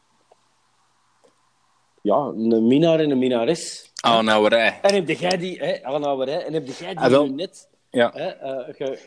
ja, 2.02 2.16
een 2.16 2.68
minnaar 2.68 3.00
en 3.00 3.10
een 3.10 3.20
minnares. 3.20 3.92
Aanhouwerij. 4.02 4.80
En 4.82 4.94
heb 4.94 5.08
jij 5.08 5.38
die, 5.38 5.60
hè, 5.60 5.84
aanhouwerij, 5.84 6.46
en 6.46 6.54
heb 6.54 6.68
jij 6.68 6.94
die 6.94 7.00
ah, 7.00 7.24
nu 7.24 7.30
net 7.30 7.70
ja. 7.90 8.12
hè, 8.14 8.44
uh, 8.44 8.76
ge, 8.76 9.00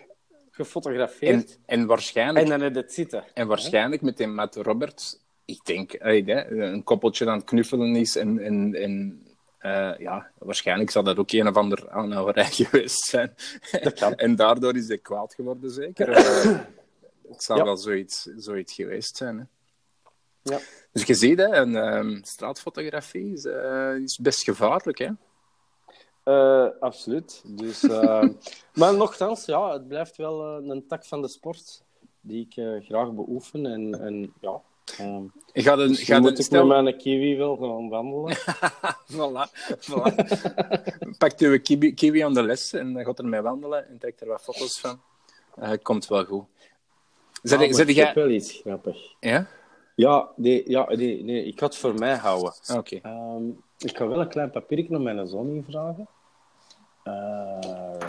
gefotografeerd. 0.55 1.59
En, 1.67 1.81
en 1.81 1.87
waarschijnlijk... 1.87 2.45
En 2.45 2.51
dan 2.51 2.61
heb 2.61 2.75
je 2.75 2.81
het 2.81 2.93
zitten. 2.93 3.25
En 3.35 3.47
waarschijnlijk 3.47 4.03
met, 4.03 4.17
die, 4.17 4.62
Robert, 4.62 5.21
ik 5.45 5.61
denk, 5.64 5.93
een 5.99 6.83
koppeltje 6.83 7.29
aan 7.29 7.37
het 7.38 7.47
knuffelen 7.47 7.97
is 7.97 8.17
en... 8.17 8.38
en, 8.38 8.75
en 8.75 9.19
uh, 9.64 9.99
ja, 9.99 10.31
waarschijnlijk 10.38 10.90
zal 10.90 11.03
dat 11.03 11.19
ook 11.19 11.33
een 11.33 11.49
of 11.49 11.57
ander 11.57 11.90
aanhouwerij 11.90 12.51
geweest 12.61 13.05
zijn. 13.05 13.35
Dat 13.83 13.93
kan. 13.93 14.14
en 14.14 14.37
daardoor 14.37 14.77
is 14.77 14.88
hij 14.88 14.99
kwaad 14.99 15.35
geworden, 15.35 15.71
zeker. 15.71 16.09
uh, 16.09 16.59
het 17.33 17.43
zal 17.43 17.57
ja. 17.57 17.64
wel 17.64 17.77
zoiets, 17.77 18.23
zoiets 18.37 18.75
geweest 18.75 19.17
zijn. 19.17 19.38
Hè. 19.38 19.45
Ja. 20.43 20.61
Dus 20.93 21.03
je 21.03 21.14
ziet, 21.14 21.38
hè, 21.38 21.57
een 21.57 21.75
um, 21.75 22.21
straatfotografie 22.25 23.33
is, 23.33 23.45
uh, 23.45 23.95
is, 24.03 24.19
best 24.19 24.43
gevaarlijk. 24.43 24.99
Hè? 24.99 25.09
Uh, 26.25 26.67
absoluut. 26.81 27.43
Dus, 27.47 27.83
uh, 27.83 28.25
maar 28.75 28.95
nogthans, 28.95 29.45
ja, 29.45 29.73
het 29.73 29.89
blijft 29.89 30.17
wel 30.17 30.45
een 30.45 30.87
tak 30.87 31.05
van 31.05 31.23
de 31.23 31.29
sport 31.29 31.83
die 32.21 32.49
ik 32.49 32.85
graag 32.85 33.13
beoefen. 33.13 33.67
En, 33.67 34.01
en 34.01 34.33
ja, 34.41 34.61
um, 35.01 35.33
ga 35.53 35.77
de, 35.77 35.87
dus 35.89 36.09
moet 36.09 36.39
ik 36.39 36.51
met 36.51 36.67
mijn 36.67 36.97
kiwi 36.97 37.37
wel 37.37 37.57
gaan 37.57 37.89
wandelen. 37.89 38.37
voilà. 39.15 39.51
voilà. 39.81 40.15
Pak 41.19 41.39
je 41.39 41.59
kiwi, 41.59 41.95
kiwi 41.95 42.21
aan 42.21 42.35
de 42.35 42.43
les 42.43 42.73
en 42.73 43.05
gaat 43.05 43.19
ermee 43.19 43.41
wandelen 43.41 43.89
en 43.89 43.99
trekt 43.99 44.21
er 44.21 44.27
wat 44.27 44.43
foto's 44.43 44.81
van. 44.81 45.01
komt 45.83 46.07
wel 46.07 46.25
goed. 46.25 46.45
Zet, 47.43 47.61
ah, 47.61 47.73
zet 47.73 47.89
ik 47.89 47.97
jij... 47.97 48.07
heb 48.07 48.15
wel 48.15 48.31
iets 48.31 48.53
grappig. 48.53 48.97
Ja? 49.21 49.47
Ja, 49.95 50.29
nee, 50.37 50.71
ja 50.71 50.95
nee, 50.95 51.25
nee, 51.25 51.45
ik 51.45 51.59
ga 51.59 51.67
het 51.67 51.77
voor 51.77 51.95
mij 51.95 52.17
houden. 52.17 52.53
Oké. 52.73 52.97
Okay. 52.97 53.13
Um, 53.37 53.63
ik 53.85 53.97
ga 53.97 54.07
wel 54.07 54.20
een 54.20 54.29
klein 54.29 54.51
papiertje 54.51 54.97
om 54.97 55.03
mijn 55.03 55.27
zoon 55.27 55.49
invragen. 55.49 56.09
Uh, 57.05 57.59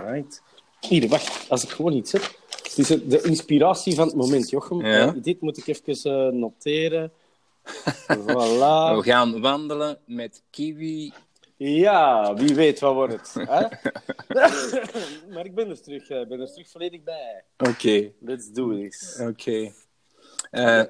right. 0.05 0.41
Hier, 0.79 1.09
wacht. 1.09 1.49
Als 1.49 1.63
ik 1.63 1.69
gewoon 1.69 1.93
iets 1.93 2.11
heb. 2.11 2.21
Het 2.63 2.77
is 2.77 2.87
de 2.87 3.21
inspiratie 3.21 3.95
van 3.95 4.07
het 4.07 4.15
moment, 4.15 4.49
Jochem. 4.49 4.85
Ja. 4.85 5.05
Uh, 5.05 5.23
dit 5.23 5.41
moet 5.41 5.57
ik 5.57 5.67
even 5.67 6.33
uh, 6.33 6.39
noteren. 6.39 7.11
voilà. 8.07 8.95
We 8.97 9.01
gaan 9.01 9.41
wandelen 9.41 9.97
met 10.05 10.43
kiwi. 10.49 11.13
Ja, 11.57 12.33
wie 12.33 12.55
weet 12.55 12.79
wat 12.79 12.93
wordt 12.93 13.13
het. 13.13 13.47
Hè? 13.49 13.61
maar 15.33 15.45
ik 15.45 15.55
ben 15.55 15.69
er 15.69 15.81
terug, 15.81 16.09
ik 16.09 16.27
ben 16.27 16.39
er 16.39 16.51
terug 16.51 16.69
volledig 16.69 17.03
bij. 17.03 17.43
Oké. 17.57 17.69
Okay. 17.69 18.13
Let's 18.19 18.51
do 18.51 18.75
this. 18.75 19.17
Oké. 19.19 19.71
Okay. 20.51 20.89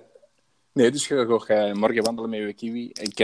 Nee, 0.73 0.91
dus 0.91 1.07
ga 1.07 1.21
ik 1.21 1.27
morgen 1.73 2.03
wandelen 2.03 2.29
met 2.29 2.39
je 2.39 2.53
kiwi. 2.53 2.89
Ik 2.93 3.19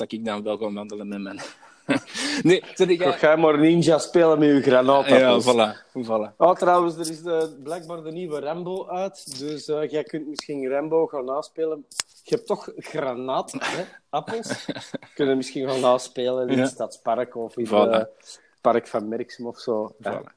uh, 0.00 0.06
zal 0.06 0.06
ik 0.08 0.24
dan 0.24 0.42
wel 0.42 0.56
gaan 0.58 0.74
wandelen 0.74 1.08
met 1.08 1.20
mijn... 1.20 1.40
nee, 2.42 2.62
ik... 2.76 3.02
Ga 3.02 3.16
jij 3.20 3.36
maar 3.36 3.58
ninja 3.58 3.98
spelen 3.98 4.38
met 4.38 4.48
je 4.48 4.62
granaat. 4.62 5.06
Ja, 5.08 5.40
voilà. 5.40 6.02
voilà. 6.04 6.36
Oh, 6.36 6.54
trouwens, 6.54 6.94
er 6.94 7.10
is 7.10 7.22
de, 7.22 7.60
blijkbaar 7.62 8.02
de 8.02 8.12
nieuwe 8.12 8.40
Rambo 8.40 8.86
uit. 8.88 9.38
Dus 9.38 9.68
uh, 9.68 9.90
jij 9.90 10.02
kunt 10.04 10.26
misschien 10.26 10.68
Rambo 10.68 11.06
gaan 11.06 11.24
naspelen. 11.24 11.86
Je 12.22 12.34
hebt 12.34 12.46
toch 12.46 12.72
granaatappels. 12.76 14.66
Kunnen 15.14 15.36
misschien 15.36 15.68
gaan 15.68 15.80
naspelen 15.80 16.48
in 16.48 16.56
Ja. 16.56 16.62
het 16.62 16.70
Stadspark 16.70 17.36
of 17.36 17.56
in 17.56 17.66
Voilà. 17.66 17.90
het 17.90 18.40
park 18.60 18.86
van 18.86 19.08
Merksem 19.08 19.46
of 19.46 19.58
zo. 19.60 19.94
Voilà. 20.02 20.34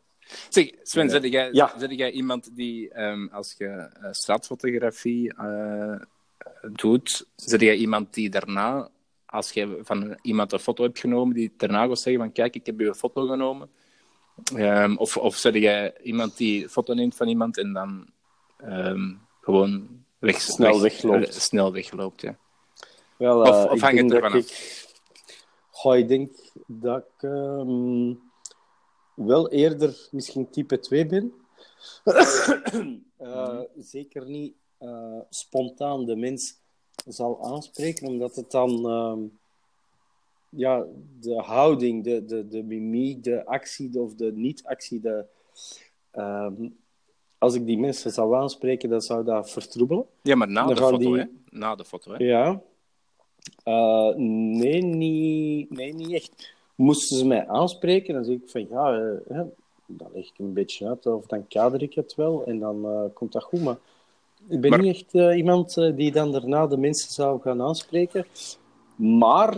Zeg, 0.49 0.71
Sven, 0.83 1.03
Ja. 1.05 1.09
zit 1.09 1.31
jij, 1.31 1.49
Ja. 1.51 1.73
jij 1.89 2.11
iemand 2.11 2.55
die, 2.55 2.89
ehm, 2.93 3.27
als 3.31 3.55
je 3.57 3.67
eh, 3.67 4.07
straatfotografie 4.11 5.33
eh, 5.33 5.95
doet, 6.71 7.25
zit 7.35 7.61
jij 7.61 7.75
iemand 7.75 8.13
die 8.13 8.29
daarna, 8.29 8.89
als 9.29 9.51
je 9.51 9.79
van 9.81 10.17
iemand 10.21 10.51
een 10.51 10.59
foto 10.59 10.83
hebt 10.83 10.99
genomen, 10.99 11.35
die 11.35 11.53
daarna 11.57 11.87
gaat 11.87 11.99
zeggen 11.99 12.21
van 12.23 12.31
kijk, 12.31 12.55
ik 12.55 12.65
heb 12.65 12.79
je 12.79 12.85
een 12.87 12.95
foto 12.95 13.27
genomen? 13.27 13.69
Ehm, 14.55 14.95
of, 14.95 15.17
of 15.17 15.35
zit 15.35 15.53
jij 15.53 15.97
iemand 16.01 16.37
die 16.37 16.69
foto 16.69 16.93
neemt 16.93 17.15
van 17.15 17.27
iemand 17.27 17.57
en 17.57 17.73
dan 17.73 18.07
ehm, 18.57 19.13
gewoon 19.41 20.03
weg, 20.19 20.41
Snel 20.41 20.81
wegloopt. 20.81 21.27
eh, 21.27 21.31
snel 21.31 21.71
wegloopt, 21.71 22.21
ja. 22.21 22.37
Wel, 23.17 23.41
Of- 23.41 23.47
eh, 23.65 23.71
of 23.71 23.81
het 23.81 24.11
ervan 24.13 24.35
ik... 24.35 24.87
Goh, 25.71 25.97
ik 25.97 26.07
denk 26.07 26.31
dat 26.67 26.97
ik 26.97 27.23
ehm, 27.29 28.13
wel 29.13 29.49
eerder 29.49 30.07
misschien 30.11 30.49
type 30.49 30.79
2 30.79 31.05
ben. 31.05 31.33
Eh, 33.17 33.59
Zeker 33.79 34.25
niet 34.25 34.53
eh, 34.77 35.19
spontaan 35.29 36.05
de 36.05 36.15
mens 36.15 36.55
zal 37.13 37.43
aanspreken, 37.43 38.07
omdat 38.07 38.35
het 38.35 38.51
dan 38.51 38.89
ehm, 38.89 39.19
ja, 40.49 40.85
de 41.19 41.35
houding, 41.35 42.03
de, 42.03 42.25
de, 42.25 42.47
de 42.47 42.63
mimiek, 42.63 43.23
de 43.23 43.45
actie 43.45 43.89
de- 43.89 43.99
of 43.99 44.13
de 44.15 44.31
niet-actie, 44.33 44.99
de, 44.99 45.25
ehm, 46.11 46.53
als 47.37 47.53
ik 47.55 47.65
die 47.65 47.77
mensen 47.77 48.11
zou 48.11 48.35
aanspreken, 48.35 48.89
dan 48.89 49.01
zou 49.01 49.23
dat 49.25 49.49
vertroebelen. 49.51 50.05
Ja, 50.21 50.35
maar 50.35 50.47
na 50.49 50.65
Dan 50.65 50.75
de 50.75 50.81
foto, 50.81 50.97
die- 50.97 51.17
hè. 51.17 51.23
Na 51.49 51.75
de 51.75 51.85
foto, 51.85 52.11
hè. 52.11 52.23
Ja. 52.23 52.61
Eh, 53.63 54.13
nee, 54.15 54.81
niet, 54.83 55.69
nee, 55.69 55.93
niet 55.93 56.11
echt. 56.11 56.53
Moesten 56.75 57.17
ze 57.17 57.25
mij 57.25 57.47
aanspreken, 57.47 58.13
dan 58.13 58.23
zeg 58.23 58.35
ik 58.35 58.49
van 58.49 58.67
ja, 58.69 58.93
eh, 59.27 59.41
dan 59.85 60.09
leg 60.13 60.25
ik 60.27 60.37
een 60.37 60.53
beetje 60.53 60.87
uit 60.87 61.05
of 61.05 61.25
dan 61.25 61.47
kader 61.47 61.81
ik 61.81 61.93
het 61.93 62.15
wel 62.15 62.45
en 62.45 62.59
dan 62.59 62.85
eh, 62.85 63.03
komt 63.13 63.31
dat 63.31 63.43
goed. 63.43 63.61
Maar 63.63 63.77
ik 64.47 64.61
ben 64.61 64.69
Maar- 64.69 64.81
niet 64.81 64.95
echt 64.95 65.13
eh, 65.13 65.37
iemand 65.37 65.77
eh, 65.77 65.95
die 65.95 66.11
dan 66.11 66.31
daarna 66.31 66.67
de 66.67 66.77
mensen 66.77 67.11
zou 67.11 67.41
gaan 67.41 67.61
aanspreken. 67.61 68.25
Maar 68.95 69.57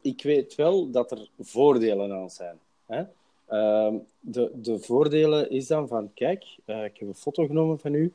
ik 0.00 0.22
weet 0.22 0.54
wel 0.54 0.90
dat 0.90 1.10
er 1.10 1.28
voordelen 1.40 2.12
aan 2.12 2.30
zijn. 2.30 2.56
Hè? 2.86 3.02
Ehm, 3.46 3.94
de, 4.20 4.50
de 4.54 4.78
voordelen 4.78 5.50
is 5.50 5.66
dan 5.66 5.88
van, 5.88 6.10
kijk, 6.14 6.44
eh, 6.64 6.84
ik 6.84 6.96
heb 6.96 7.08
een 7.08 7.14
foto 7.14 7.46
genomen 7.46 7.78
van 7.78 7.94
u. 7.94 8.12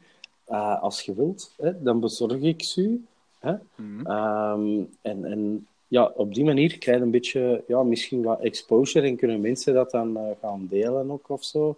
Als 0.81 1.01
je 1.01 1.13
wilt, 1.13 1.53
hè, 1.57 1.83
dan 1.83 1.99
bezorg 1.99 2.41
ik 2.41 2.63
ze 2.63 2.81
u. 2.81 3.05
Hè? 3.39 3.53
Mhm. 3.75 4.05
Ehm, 4.07 4.83
en, 5.01 5.25
en 5.25 5.67
ja, 5.87 6.11
op 6.15 6.33
die 6.33 6.43
manier 6.43 6.77
krijg 6.77 6.97
je 6.97 7.03
een 7.03 7.11
beetje, 7.11 7.63
ja, 7.67 7.83
misschien 7.83 8.23
wat 8.23 8.39
exposure 8.39 9.07
en 9.07 9.15
kunnen 9.15 9.41
mensen 9.41 9.73
dat 9.73 9.91
dan 9.91 10.17
gaan 10.41 10.67
delen 10.69 11.11
ook 11.11 11.29
of 11.29 11.43
zo. 11.43 11.75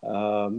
Ehm, 0.00 0.52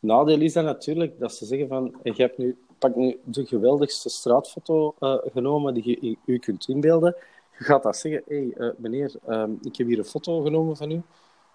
nadeel 0.00 0.40
is 0.40 0.52
dan 0.52 0.64
natuurlijk 0.64 1.18
dat 1.18 1.34
ze 1.34 1.44
zeggen 1.44 1.68
van, 1.68 1.94
je 2.02 2.12
hebt 2.16 2.38
nu, 2.38 2.56
pak 2.78 2.96
nu 2.96 3.18
de 3.24 3.46
geweldigste 3.46 4.08
straatfoto 4.08 4.94
eh, 4.98 5.16
genomen 5.32 5.74
die 5.74 5.98
je 6.00 6.16
u 6.26 6.38
kunt 6.38 6.68
inbeelden. 6.68 7.16
Je 7.58 7.64
gaat 7.64 7.82
dat 7.82 7.96
zeggen, 7.96 8.22
hé 8.26 8.48
hey, 8.56 8.74
meneer, 8.76 9.14
ehm, 9.26 9.50
ik 9.62 9.76
heb 9.76 9.86
hier 9.86 9.98
een 9.98 10.04
foto 10.04 10.40
genomen 10.40 10.76
van 10.76 10.90
u. 10.90 11.02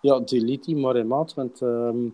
Ja, 0.01 0.19
delete 0.19 0.65
die 0.65 0.75
maar 0.77 0.95
in 0.95 1.07
maat, 1.07 1.33
want 1.33 1.61
ehm, 1.61 2.05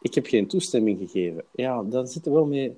ik 0.00 0.14
heb 0.14 0.26
geen 0.26 0.46
toestemming 0.46 0.98
gegeven. 0.98 1.44
Ja, 1.52 1.82
dan 1.82 2.06
zit 2.06 2.26
er 2.26 2.32
wel 2.32 2.46
mee 2.46 2.76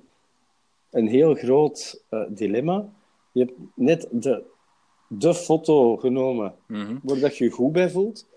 een 0.91 1.07
heel 1.07 1.35
groot 1.35 2.03
dilemma. 2.29 2.89
Je 3.31 3.39
hebt 3.39 3.53
net 3.75 4.07
de, 4.11 4.43
de 5.07 5.33
foto 5.33 5.97
genomen 5.97 6.53
Mhm. 6.67 6.97
waar 7.03 7.19
dat 7.19 7.37
je 7.37 7.43
je 7.43 7.49
goed 7.49 7.71
bij 7.71 7.89
voelt. 7.89 8.27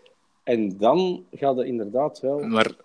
En 0.43 0.79
dan 0.79 1.25
gaat 1.33 1.57
het 1.57 1.67
inderdaad 1.67 2.21
wel... 2.21 2.39
Maar 2.39 2.77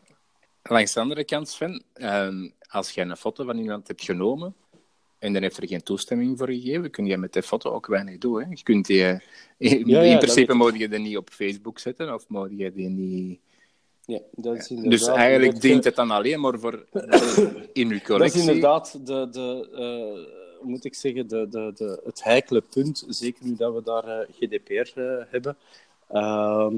langs 0.69 0.93
de 0.93 0.99
andere 0.99 1.23
kant, 1.23 1.49
Sven, 1.49 1.83
ehm, 1.93 2.49
als 2.69 2.91
jij 2.91 3.05
een 3.05 3.17
foto 3.17 3.45
van 3.45 3.57
iemand 3.57 3.87
hebt 3.87 4.03
genomen 4.03 4.55
en 5.19 5.33
dan 5.33 5.41
heeft 5.41 5.57
er 5.57 5.67
geen 5.67 5.83
toestemming 5.83 6.37
voor 6.37 6.47
gegeven, 6.47 6.91
kun 6.91 7.05
je 7.05 7.17
met 7.17 7.33
die 7.33 7.43
foto 7.43 7.69
ook 7.71 7.87
weinig 7.87 8.17
doen. 8.17 8.41
Hè? 8.41 8.49
Je 8.49 8.63
kunt 8.63 8.85
die, 8.85 9.03
eh, 9.03 9.19
in, 9.57 9.87
Ja, 9.87 9.97
ja, 9.97 10.03
in 10.03 10.09
dat 10.11 10.19
principe 10.19 10.53
moet 10.53 10.77
je 10.77 10.89
die 10.89 10.99
niet 10.99 11.17
op 11.17 11.29
Facebook 11.29 11.79
zetten 11.79 12.13
of 12.13 12.25
moet 12.27 12.49
je 12.57 12.71
die 12.73 12.89
niet... 12.89 13.39
Ja, 14.05 14.19
dat 14.31 14.55
is 14.55 14.69
inderdaad... 14.69 14.91
Dus 14.99 15.07
eigenlijk 15.07 15.51
dat- 15.53 15.61
dient 15.61 15.83
het 15.83 15.95
dan 15.95 16.11
alleen 16.11 16.39
maar 16.39 16.59
voor 16.59 16.85
in 17.73 17.87
uw 17.87 17.89
Dat 17.89 18.01
is 18.01 18.03
collectie. 18.03 18.39
inderdaad 18.39 19.05
de, 19.07 19.27
de, 19.31 19.69
eh, 19.75 20.65
moet 20.67 20.85
ik 20.85 20.95
zeggen, 20.95 21.27
de, 21.27 21.47
de, 21.49 21.71
de, 21.75 22.01
het 22.05 22.23
heikele 22.23 22.61
punt, 22.61 23.05
zeker 23.07 23.45
nu 23.45 23.55
dat 23.55 23.73
we 23.73 23.83
daar 23.83 24.03
eh, 24.07 24.27
GDPR 24.39 24.99
eh, 24.99 25.23
hebben, 25.29 25.57
ehm, 26.07 26.75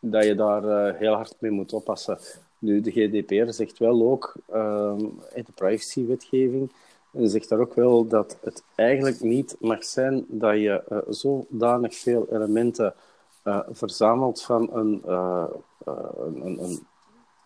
dat 0.00 0.24
je 0.24 0.34
daar 0.34 0.64
eh, 0.64 0.98
heel 0.98 1.12
hard 1.14 1.34
mee 1.38 1.50
moet 1.50 1.72
oppassen. 1.72 2.18
Nu, 2.58 2.80
de 2.80 2.90
GDPR 2.90 3.50
zegt 3.52 3.78
wel 3.78 4.10
ook, 4.10 4.34
ehm, 4.48 5.00
in 5.34 5.44
de 5.44 5.52
privacywetgeving, 5.54 6.72
zegt 7.12 7.48
daar 7.48 7.58
ook 7.58 7.74
wel 7.74 8.06
dat 8.06 8.38
het 8.40 8.62
eigenlijk 8.74 9.20
niet 9.20 9.56
mag 9.60 9.84
zijn 9.84 10.24
dat 10.28 10.54
je 10.54 10.82
eh, 10.88 10.98
zodanig 11.08 11.96
veel 11.96 12.26
elementen 12.30 12.94
eh, 13.42 13.60
verzamelt 13.70 14.42
van 14.42 14.72
een, 14.72 15.02
eh, 15.06 15.44
een, 15.84 16.46
een, 16.46 16.62
een 16.62 16.86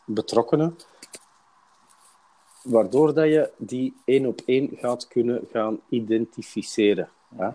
betrokkenen, 0.05 0.77
waardoor 2.63 3.15
dat 3.15 3.27
je 3.27 3.51
die 3.57 3.97
één 4.05 4.27
op 4.27 4.41
één 4.47 4.71
gaat 4.73 5.09
kunnen 5.09 5.49
gaan 5.53 5.81
identificeren. 5.89 7.09
hè. 7.37 7.51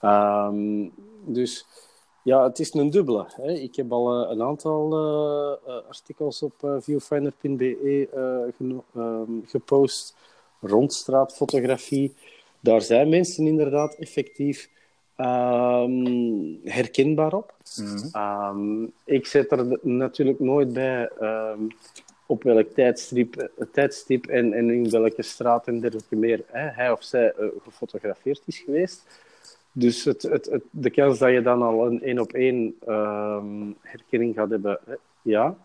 Ehm, 0.00 0.88
dus 1.24 1.66
ja, 2.26 2.44
het 2.44 2.58
is 2.58 2.74
een 2.74 2.90
dubbele. 2.90 3.26
Hè. 3.36 3.52
Ik 3.52 3.76
heb 3.76 3.92
al 3.92 4.24
eh, 4.24 4.30
een 4.30 4.42
aantal 4.42 4.92
eh, 4.92 5.74
eh, 5.74 5.82
artikels 5.88 6.42
op 6.42 6.76
viewfinder.be 6.80 8.08
eh, 8.14 8.76
ehm, 8.94 9.30
gepost 9.44 10.16
rond 10.60 10.94
straatfotografie. 10.94 12.14
Daar 12.60 12.82
zijn 12.82 13.08
mensen 13.08 13.46
inderdaad 13.46 13.94
effectief 13.94 14.70
ehm, 15.16 16.04
herkenbaar 16.64 17.34
op. 17.34 17.54
Mhm. 17.76 18.08
Ehm, 18.12 18.84
ik 19.04 19.26
zet 19.26 19.52
er 19.52 19.78
natuurlijk 19.82 20.40
nooit 20.40 20.72
bij 20.72 21.10
op 22.26 22.42
welk 22.42 22.68
tijdstip, 22.68 23.50
tijdstip 23.72 24.26
en, 24.26 24.52
en 24.52 24.70
in 24.70 24.90
welke 24.90 25.22
straat 25.22 25.66
en 25.66 25.80
dergelijke 25.80 26.16
meer 26.16 26.44
hè, 26.46 26.68
hij 26.68 26.90
of 26.90 27.02
zij 27.02 27.34
gefotografeerd 27.62 28.42
is 28.44 28.58
geweest. 28.58 29.24
Dus 29.78 30.04
het, 30.04 30.22
het, 30.22 30.60
de 30.70 30.90
kans 30.90 31.18
dat 31.18 31.30
je 31.30 31.42
dan 31.42 31.62
al 31.62 31.86
een 31.86 32.02
één 32.02 32.18
op 32.18 32.32
één 32.32 32.76
ehm, 32.86 33.72
herkenning 33.80 34.34
gaat 34.34 34.50
hebben, 34.50 34.78
ja. 35.22 35.56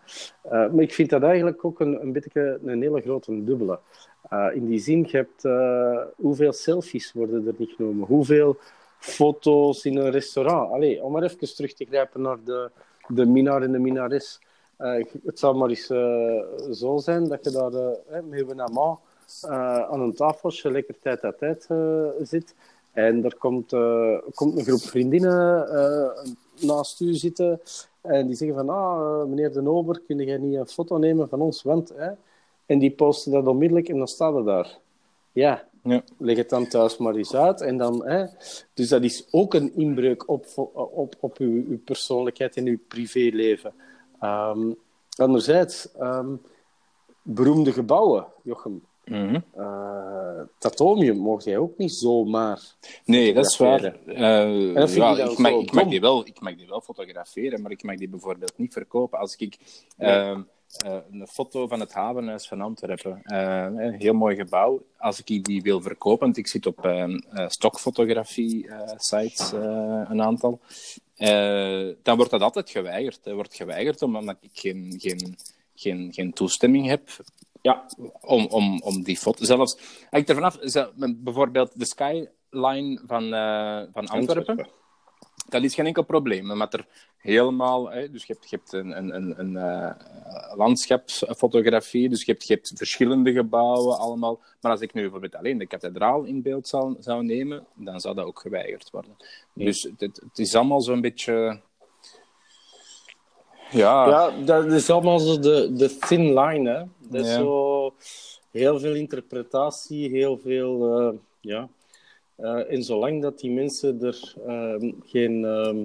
Eh, 0.42 0.50
maar 0.50 0.80
ik 0.82 0.94
vind 0.94 1.10
dat 1.10 1.22
eigenlijk 1.22 1.64
ook 1.64 1.80
een, 1.80 2.02
een 2.02 2.12
beetje 2.12 2.58
een 2.64 2.82
hele 2.82 3.00
grote 3.00 3.44
dubbele. 3.44 3.78
Eh, 4.28 4.48
in 4.54 4.66
die 4.66 4.78
zin, 4.78 5.06
je 5.10 5.16
hebt 5.16 5.44
eh, 5.44 6.02
hoeveel 6.16 6.52
selfies 6.52 7.12
worden 7.12 7.46
er 7.46 7.54
niet 7.56 7.72
genomen, 7.76 8.06
hoeveel 8.06 8.56
foto's 8.98 9.84
in 9.84 9.96
een 9.96 10.10
restaurant. 10.10 10.72
Allee, 10.72 11.02
om 11.02 11.12
maar 11.12 11.22
even 11.22 11.54
terug 11.54 11.74
te 11.74 11.84
grijpen 11.84 12.20
naar 12.20 12.38
de, 12.44 12.70
de 13.08 13.26
minnaar 13.26 13.62
en 13.62 13.72
de 13.72 13.78
minnares. 13.78 14.40
Het 15.24 15.38
zou 15.38 15.56
maar 15.56 15.68
eens 15.68 15.86
zo 16.78 16.98
zijn 16.98 17.28
dat 17.28 17.44
je 17.44 17.50
daar 17.50 18.24
met 18.24 18.38
je 18.38 18.54
nama 18.54 18.98
eh, 19.42 19.90
aan 19.90 20.00
een 20.00 20.14
tafeltje 20.14 20.70
lekker 20.70 20.98
tijd 20.98 21.24
aan 21.24 21.36
tijd 21.36 21.68
zit. 22.22 22.54
En 22.92 23.24
er 23.24 23.36
komt, 23.36 23.72
eh, 23.72 24.18
komt 24.34 24.58
een 24.58 24.64
groep 24.64 24.80
vriendinnen 24.80 25.68
eh, 25.68 26.24
naast 26.60 27.00
u 27.00 27.14
zitten. 27.14 27.60
En 28.00 28.26
die 28.26 28.36
zeggen 28.36 28.56
van, 28.56 28.68
ah, 28.68 29.20
eh, 29.20 29.28
meneer 29.28 29.52
De 29.52 29.68
Ober, 29.68 30.00
kun 30.06 30.18
jij 30.18 30.36
niet 30.36 30.56
een 30.56 30.66
foto 30.66 30.98
nemen 30.98 31.28
van 31.28 31.40
ons? 31.40 31.62
Want, 31.62 31.92
hè? 31.96 32.10
En 32.66 32.78
die 32.78 32.90
posten 32.90 33.32
dat 33.32 33.46
onmiddellijk 33.46 33.88
en 33.88 33.98
dan 33.98 34.08
staat 34.08 34.34
het 34.34 34.44
daar. 34.44 34.78
Ja, 35.32 35.68
Ja. 35.82 36.02
leg 36.18 36.36
het 36.36 36.48
dan 36.48 36.66
thuis 36.68 36.96
maar 36.96 37.14
eens 37.14 37.34
uit. 37.34 37.60
En 37.60 37.76
dan, 37.76 38.06
hè? 38.06 38.26
Dus 38.74 38.88
dat 38.88 39.02
is 39.02 39.26
ook 39.30 39.54
een 39.54 39.74
inbreuk 39.74 40.28
op, 40.28 40.46
op, 40.74 41.14
op 41.20 41.38
uw, 41.38 41.64
uw 41.68 41.78
persoonlijkheid 41.84 42.56
en 42.56 42.66
uw 42.66 42.78
privéleven. 42.88 43.72
Ehm, 44.20 44.72
anderzijds, 45.16 45.92
ehm, 45.92 46.34
beroemde 47.22 47.72
gebouwen, 47.72 48.26
Jochem. 48.42 48.82
Mhm. 49.12 49.40
Eh 49.56 49.82
het 50.62 50.72
atomium 50.72 51.16
mocht 51.16 51.44
jij 51.44 51.58
ook 51.58 51.78
niet 51.78 51.92
zomaar. 51.92 52.60
Nee, 53.04 53.34
dat 53.34 53.46
is 53.46 53.56
waar. 53.56 53.84
Eh, 53.84 54.74
dat 54.74 54.90
vind 54.90 55.16
ja, 55.16 55.30
ik 55.30 55.38
mag, 55.38 55.52
ik, 55.52 55.88
die 55.88 56.00
wel, 56.00 56.26
ik 56.26 56.40
mag 56.40 56.56
die 56.56 56.68
wel 56.68 56.80
fotograferen, 56.80 57.62
maar 57.62 57.70
ik 57.70 57.82
mag 57.82 57.96
die 57.96 58.08
bijvoorbeeld 58.08 58.52
niet 58.56 58.72
verkopen. 58.72 59.18
Als 59.18 59.36
ik 59.36 59.58
ehm, 59.96 60.40
eh, 60.76 60.96
een 61.10 61.26
foto 61.26 61.66
van 61.66 61.80
het 61.80 61.92
havenhuis 61.92 62.48
van 62.48 62.60
Antwerpen, 62.60 63.20
een 63.24 63.92
heel 63.92 64.14
mooi 64.14 64.36
gebouw, 64.36 64.82
als 64.98 65.22
ik 65.22 65.44
die 65.44 65.62
wil 65.62 65.80
verkopen, 65.80 66.24
want 66.24 66.36
ik 66.36 66.46
zit 66.46 66.66
op 66.66 66.84
ehm, 66.84 67.18
eh, 67.30 67.48
stokfotografie-sites, 67.48 69.52
een 69.52 70.22
aantal, 70.22 70.60
dan 72.02 72.16
wordt 72.16 72.30
dat 72.30 72.40
altijd 72.40 72.70
geweigerd. 72.70 73.20
Het 73.24 73.34
wordt 73.34 73.54
geweigerd 73.54 74.02
omdat 74.02 74.36
ik 74.40 74.50
geen, 74.52 74.94
geen, 74.98 75.36
geen, 75.74 76.12
geen 76.12 76.32
toestemming 76.32 76.86
heb 76.86 77.08
ja, 77.62 77.86
om, 78.20 78.46
om, 78.46 78.80
om 78.82 79.02
die 79.02 79.16
foto. 79.16 79.44
Zelfs, 79.44 79.78
hangt 80.10 80.28
er 80.28 80.34
vanaf, 80.34 80.58
bijvoorbeeld 81.16 81.78
de 81.78 81.84
skyline 81.84 83.00
van, 83.06 83.34
eh, 83.34 83.82
van 83.92 84.06
Antwerpen. 84.06 84.66
Dat 85.48 85.62
is 85.62 85.74
geen 85.74 85.86
enkel 85.86 86.02
probleem, 86.02 86.50
omdat 86.50 86.74
er 86.74 86.86
helemaal... 87.16 87.90
Hè, 87.90 88.10
dus 88.10 88.24
je 88.24 88.32
hebt, 88.32 88.50
je 88.50 88.56
hebt 88.56 88.72
een, 88.72 88.96
een, 88.96 89.14
een, 89.14 89.40
een 89.40 89.56
eh, 89.56 90.56
landschapsfotografie, 90.56 92.08
dus 92.08 92.24
je 92.24 92.32
hebt, 92.32 92.46
je 92.46 92.54
hebt 92.54 92.72
verschillende 92.74 93.32
gebouwen 93.32 93.98
allemaal. 93.98 94.40
Maar 94.60 94.70
als 94.70 94.80
ik 94.80 94.94
nu 94.94 95.00
bijvoorbeeld 95.02 95.34
alleen 95.34 95.58
de 95.58 95.66
kathedraal 95.66 96.24
in 96.24 96.42
beeld 96.42 96.68
zou, 96.68 96.96
zou 96.98 97.24
nemen, 97.24 97.66
dan 97.74 98.00
zou 98.00 98.14
dat 98.14 98.24
ook 98.24 98.40
geweigerd 98.40 98.90
worden. 98.90 99.16
Dus 99.54 99.82
het, 99.82 100.00
het 100.00 100.38
is 100.38 100.54
allemaal 100.54 100.80
zo'n 100.80 101.00
beetje... 101.00 101.60
Ja, 103.72 104.08
Ja, 104.08 104.30
dat 104.44 104.72
is 104.72 104.90
allemaal 104.90 105.18
zo 105.18 105.38
de, 105.38 105.72
de 105.76 105.96
thin 105.98 106.38
line, 106.38 106.70
hè. 106.70 106.82
Dat 107.10 107.24
is 107.24 107.30
Ja. 107.30 107.38
zo 107.38 107.94
heel 108.50 108.78
veel 108.80 108.94
interpretatie, 108.94 110.10
heel 110.10 110.38
veel... 110.38 111.00
eh, 111.00 111.18
ja. 111.40 111.68
Eh, 112.36 112.72
en 112.72 112.82
zolang 112.82 113.22
dat 113.22 113.38
die 113.38 113.50
mensen 113.50 114.02
er 114.02 114.34
ehm, 114.46 114.90
geen, 115.04 115.44
ehm, 115.44 115.84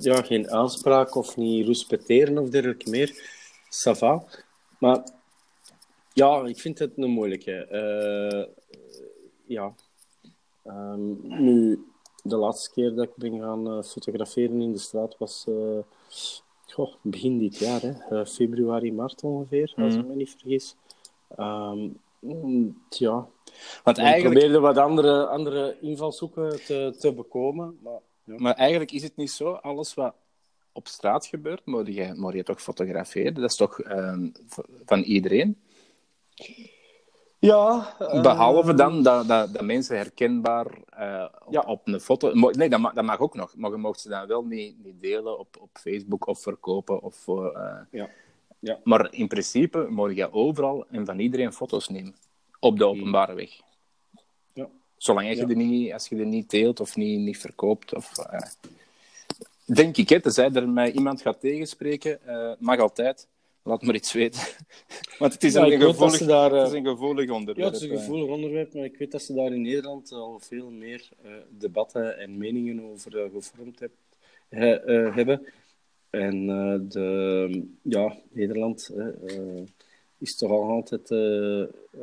ja, 0.00 0.22
geen 0.22 0.50
aanspraak 0.50 1.14
of 1.14 1.36
niet 1.36 1.66
respecteren 1.66 2.38
of 2.38 2.48
dergelijke 2.48 2.90
meer, 2.90 3.08
ça 3.84 3.92
va. 3.98 4.24
Maar 4.78 5.02
ja, 6.12 6.44
ik 6.46 6.58
vind 6.60 6.78
het 6.78 6.92
een 6.96 7.10
moeilijke. 7.10 7.52
Eh, 7.52 8.46
ja. 9.46 9.74
Ehm, 10.64 11.42
nu, 11.44 11.84
de 12.22 12.36
laatste 12.36 12.70
keer 12.70 12.94
dat 12.94 13.04
ik 13.04 13.16
ben 13.16 13.40
gaan 13.40 13.66
eh, 13.70 13.82
fotograferen 13.82 14.60
in 14.60 14.72
de 14.72 14.78
straat 14.78 15.16
was 15.18 15.44
eh, 15.48 15.78
goh, 16.78 16.94
begin 17.02 17.38
dit 17.38 17.58
jaar, 17.58 17.80
hè. 17.80 17.92
Eh, 17.92 18.26
februari, 18.26 18.92
maart 18.92 19.22
ongeveer, 19.24 19.72
als 19.76 19.94
ik 19.94 20.06
me 20.06 20.14
niet 20.14 20.30
vergis. 20.30 20.76
Ehm, 21.36 21.88
mm, 22.20 22.82
ja, 22.88 23.28
want 23.84 23.98
ik 23.98 24.04
eigenlijk... 24.04 24.38
probeerde 24.38 24.60
wat 24.60 24.78
andere, 24.78 25.26
andere 25.26 25.76
invalshoeken 25.80 26.64
te, 26.64 26.94
te 26.98 27.12
bekomen. 27.12 27.78
Maar, 27.82 28.00
ja. 28.24 28.34
Maar 28.36 28.54
eigenlijk 28.54 28.92
is 28.92 29.02
het 29.02 29.16
niet 29.16 29.30
zo. 29.30 29.52
Alles 29.52 29.94
wat 29.94 30.14
op 30.72 30.86
straat 30.86 31.26
gebeurt, 31.26 31.66
moet 31.66 31.86
je, 31.86 32.12
moet 32.16 32.34
je 32.34 32.42
toch 32.42 32.62
fotograferen. 32.62 33.34
Dat 33.34 33.50
is 33.50 33.56
toch 33.56 33.80
ehm, 33.80 34.28
van 34.84 35.00
iedereen. 35.00 35.56
Ja, 37.40 37.94
eh, 37.98 38.22
Behalve 38.22 38.74
dan 38.74 39.02
dat, 39.02 39.28
dat, 39.28 39.52
dat 39.54 39.62
mensen 39.64 39.96
herkenbaar 39.96 40.66
eh, 40.90 41.24
op, 41.46 41.52
Ja. 41.52 41.60
op 41.60 41.86
een 41.86 42.00
foto... 42.00 42.32
Nee, 42.50 42.68
dat 42.68 42.80
mag, 42.80 42.92
dat 42.92 43.04
mag 43.04 43.18
ook 43.18 43.34
nog. 43.34 43.56
Maar 43.56 43.70
je 43.70 43.76
mocht 43.76 44.00
ze 44.00 44.08
dan 44.08 44.26
wel 44.26 44.44
niet, 44.44 44.84
niet 44.84 45.00
delen 45.00 45.38
op, 45.38 45.56
op 45.60 45.68
Facebook 45.72 46.26
of 46.26 46.42
verkopen. 46.42 47.02
Of, 47.02 47.14
voor, 47.16 47.52
eh, 47.52 47.76
Ja. 47.90 48.08
Ja. 48.60 48.78
Maar 48.84 49.12
in 49.12 49.28
principe 49.28 49.86
moet 49.90 50.16
je 50.16 50.32
overal 50.32 50.86
en 50.90 51.06
van 51.06 51.18
iedereen 51.18 51.52
foto's 51.52 51.88
nemen. 51.88 52.14
Op 52.60 52.78
de 52.78 52.86
openbare 52.86 53.34
weg. 53.34 53.50
Ja. 54.52 54.68
Zolang 54.96 55.28
je 55.28 55.36
Ja. 55.36 55.44
die 55.46 55.56
niet, 55.56 55.92
als 55.92 56.08
je 56.08 56.16
die 56.16 56.24
niet 56.24 56.50
deelt 56.50 56.80
of 56.80 56.96
niet, 56.96 57.20
niet 57.20 57.38
verkoopt. 57.38 57.94
Of, 57.94 58.18
eh, 58.18 58.40
denk 59.64 59.96
ik, 59.96 60.08
hè, 60.08 60.20
tenzij 60.20 60.50
er 60.52 60.68
mij 60.68 60.92
iemand 60.92 61.20
gaat 61.22 61.40
tegenspreken, 61.40 62.20
mag 62.58 62.78
altijd. 62.78 63.26
Laat 63.68 63.82
maar 63.82 63.94
iets 63.94 64.12
weten. 64.12 64.40
Want 65.18 65.32
het 65.32 65.44
is, 65.44 65.52
Ja, 65.52 65.66
een, 65.66 65.80
gevoelig, 65.80 66.18
daar, 66.26 66.52
eh, 66.52 66.58
het 66.58 66.68
is 66.68 66.74
een 66.74 66.86
gevoelig 66.86 67.30
onderwerp. 67.30 67.58
Ja, 67.58 67.64
het 67.64 67.74
is 67.74 67.82
een 67.82 67.98
gevoelig 67.98 68.28
onderwerp, 68.28 68.74
maar 68.74 68.84
ik 68.84 68.96
weet 68.96 69.10
dat 69.12 69.22
ze 69.22 69.34
daar 69.34 69.52
in 69.52 69.62
Nederland 69.62 70.12
al 70.12 70.38
veel 70.40 70.70
meer 70.70 71.08
eh, 71.22 71.30
debatten 71.58 72.18
en 72.18 72.36
meningen 72.36 72.82
over 72.82 73.18
eh, 73.18 73.30
gevormd 73.32 73.78
heb, 73.80 73.90
he- 74.48 75.10
hebben. 75.12 75.46
En 76.10 76.46
de, 76.88 77.64
ja, 77.82 78.16
Nederland 78.30 78.94
is 80.18 80.36
toch 80.36 80.50
al 80.50 80.62
altijd 80.62 81.10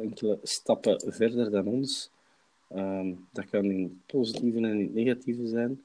enkele 0.02 0.40
stappen 0.44 1.14
verder 1.14 1.52
dan 1.52 1.68
ons. 1.68 2.10
Ehm, 2.70 3.12
dat 3.32 3.46
kan 3.50 3.64
in 3.66 3.84
het 3.84 4.06
positieve 4.06 4.58
en 4.58 4.66
in 4.66 4.80
het 4.80 4.94
negatieve 4.94 5.48
zijn. 5.48 5.82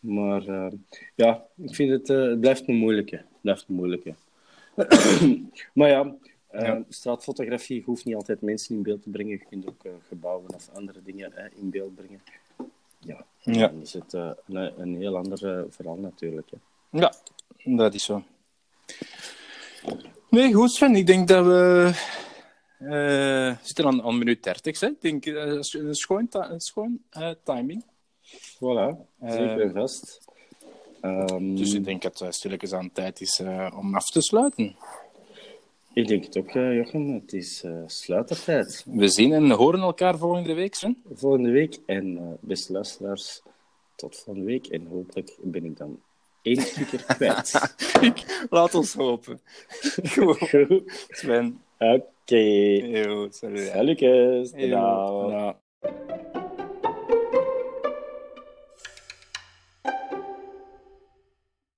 Maar 0.00 0.72
ja, 1.14 1.46
ik 1.56 1.74
vind 1.74 1.90
het, 1.90 2.08
het 2.08 2.40
blijft 2.40 2.68
een 2.68 2.74
moeilijke. 2.76 3.16
Het 3.16 3.40
blijft 3.40 3.64
een 3.68 3.74
moeilijke. 3.74 4.14
Maar 5.74 5.88
ja, 5.88 6.14
eh, 6.48 6.76
straatfotografie 6.88 7.82
hoeft 7.82 8.04
niet 8.04 8.14
altijd 8.14 8.40
mensen 8.40 8.74
in 8.76 8.82
beeld 8.82 9.02
te 9.02 9.10
brengen. 9.10 9.30
Je 9.30 9.44
kunt 9.48 9.68
ook 9.68 9.84
eh, 9.84 9.92
gebouwen 10.08 10.54
of 10.54 10.68
andere 10.74 11.02
dingen 11.02 11.36
eh, 11.36 11.58
in 11.58 11.70
beeld 11.70 11.94
brengen. 11.94 12.20
Ja, 12.98 13.24
Ja. 13.38 13.68
dan 13.68 13.80
is 13.80 13.92
het 13.92 14.12
een, 14.12 14.80
een 14.80 14.96
heel 14.96 15.16
ander 15.16 15.66
verhaal 15.72 15.96
natuurlijk. 15.96 16.50
Hè. 16.50 16.56
Ja, 16.98 17.12
dat 17.64 17.94
is 17.94 18.04
zo. 18.04 18.22
Nee, 20.30 20.52
goed 20.52 20.70
Sven. 20.72 20.94
Ik 20.96 21.06
denk 21.06 21.28
dat 21.28 21.44
we... 21.46 21.90
we 22.78 23.56
zitten 23.62 23.86
aan, 23.86 24.02
aan 24.02 24.18
minuut 24.18 24.42
30, 24.42 24.80
hè. 24.80 24.86
Ik 24.86 25.00
denk, 25.00 25.24
dat 25.24 25.58
is 25.58 25.72
een 25.72 25.94
schoon, 25.94 26.28
ta- 26.28 26.50
een 26.50 26.60
schoon 26.60 27.00
timing. 27.44 27.84
Voilà, 28.54 28.96
zeker 29.20 29.70
vast. 29.72 30.20
Ehm, 31.02 31.54
Dus 31.54 31.72
ik 31.74 31.84
denk 31.84 32.02
dat 32.02 32.18
het 32.18 32.34
stilletjes 32.34 32.72
aan 32.72 32.92
tijd 32.92 33.20
is 33.20 33.40
eh, 33.40 33.72
om 33.76 33.94
af 33.94 34.10
te 34.10 34.20
sluiten. 34.22 34.76
ik 35.94 36.06
denk 36.08 36.24
het 36.24 36.36
ook, 36.38 36.48
eh, 36.48 36.74
Jochem. 36.76 37.14
Het 37.14 37.32
is 37.32 37.62
eh 37.62 37.82
sluitertijd. 37.86 38.84
We 38.86 39.08
zien 39.08 39.32
en 39.32 39.50
horen 39.50 39.80
elkaar 39.80 40.18
volgende 40.18 40.54
week, 40.54 40.74
Sven. 40.74 41.02
Volgende 41.14 41.50
week. 41.50 41.78
En 41.86 42.16
eh, 42.18 42.24
beste 42.40 42.72
luisteraars, 42.72 43.42
tot 43.96 44.16
volgende 44.16 44.48
week. 44.48 44.66
En 44.66 44.86
hopelijk 44.86 45.36
ben 45.42 45.64
ik 45.64 45.76
dan 45.76 46.00
één 46.42 46.62
stukje 46.72 46.98
kwijt. 47.04 47.74
Laat 48.50 48.74
ons 48.74 48.94
hopen. 48.94 49.40
Goed, 50.12 50.38
Goed. 50.38 51.06
Sven. 51.08 51.60
Oké. 51.78 52.36
Yo, 52.36 53.28
salut. 53.30 53.72
Tada. 53.72 55.60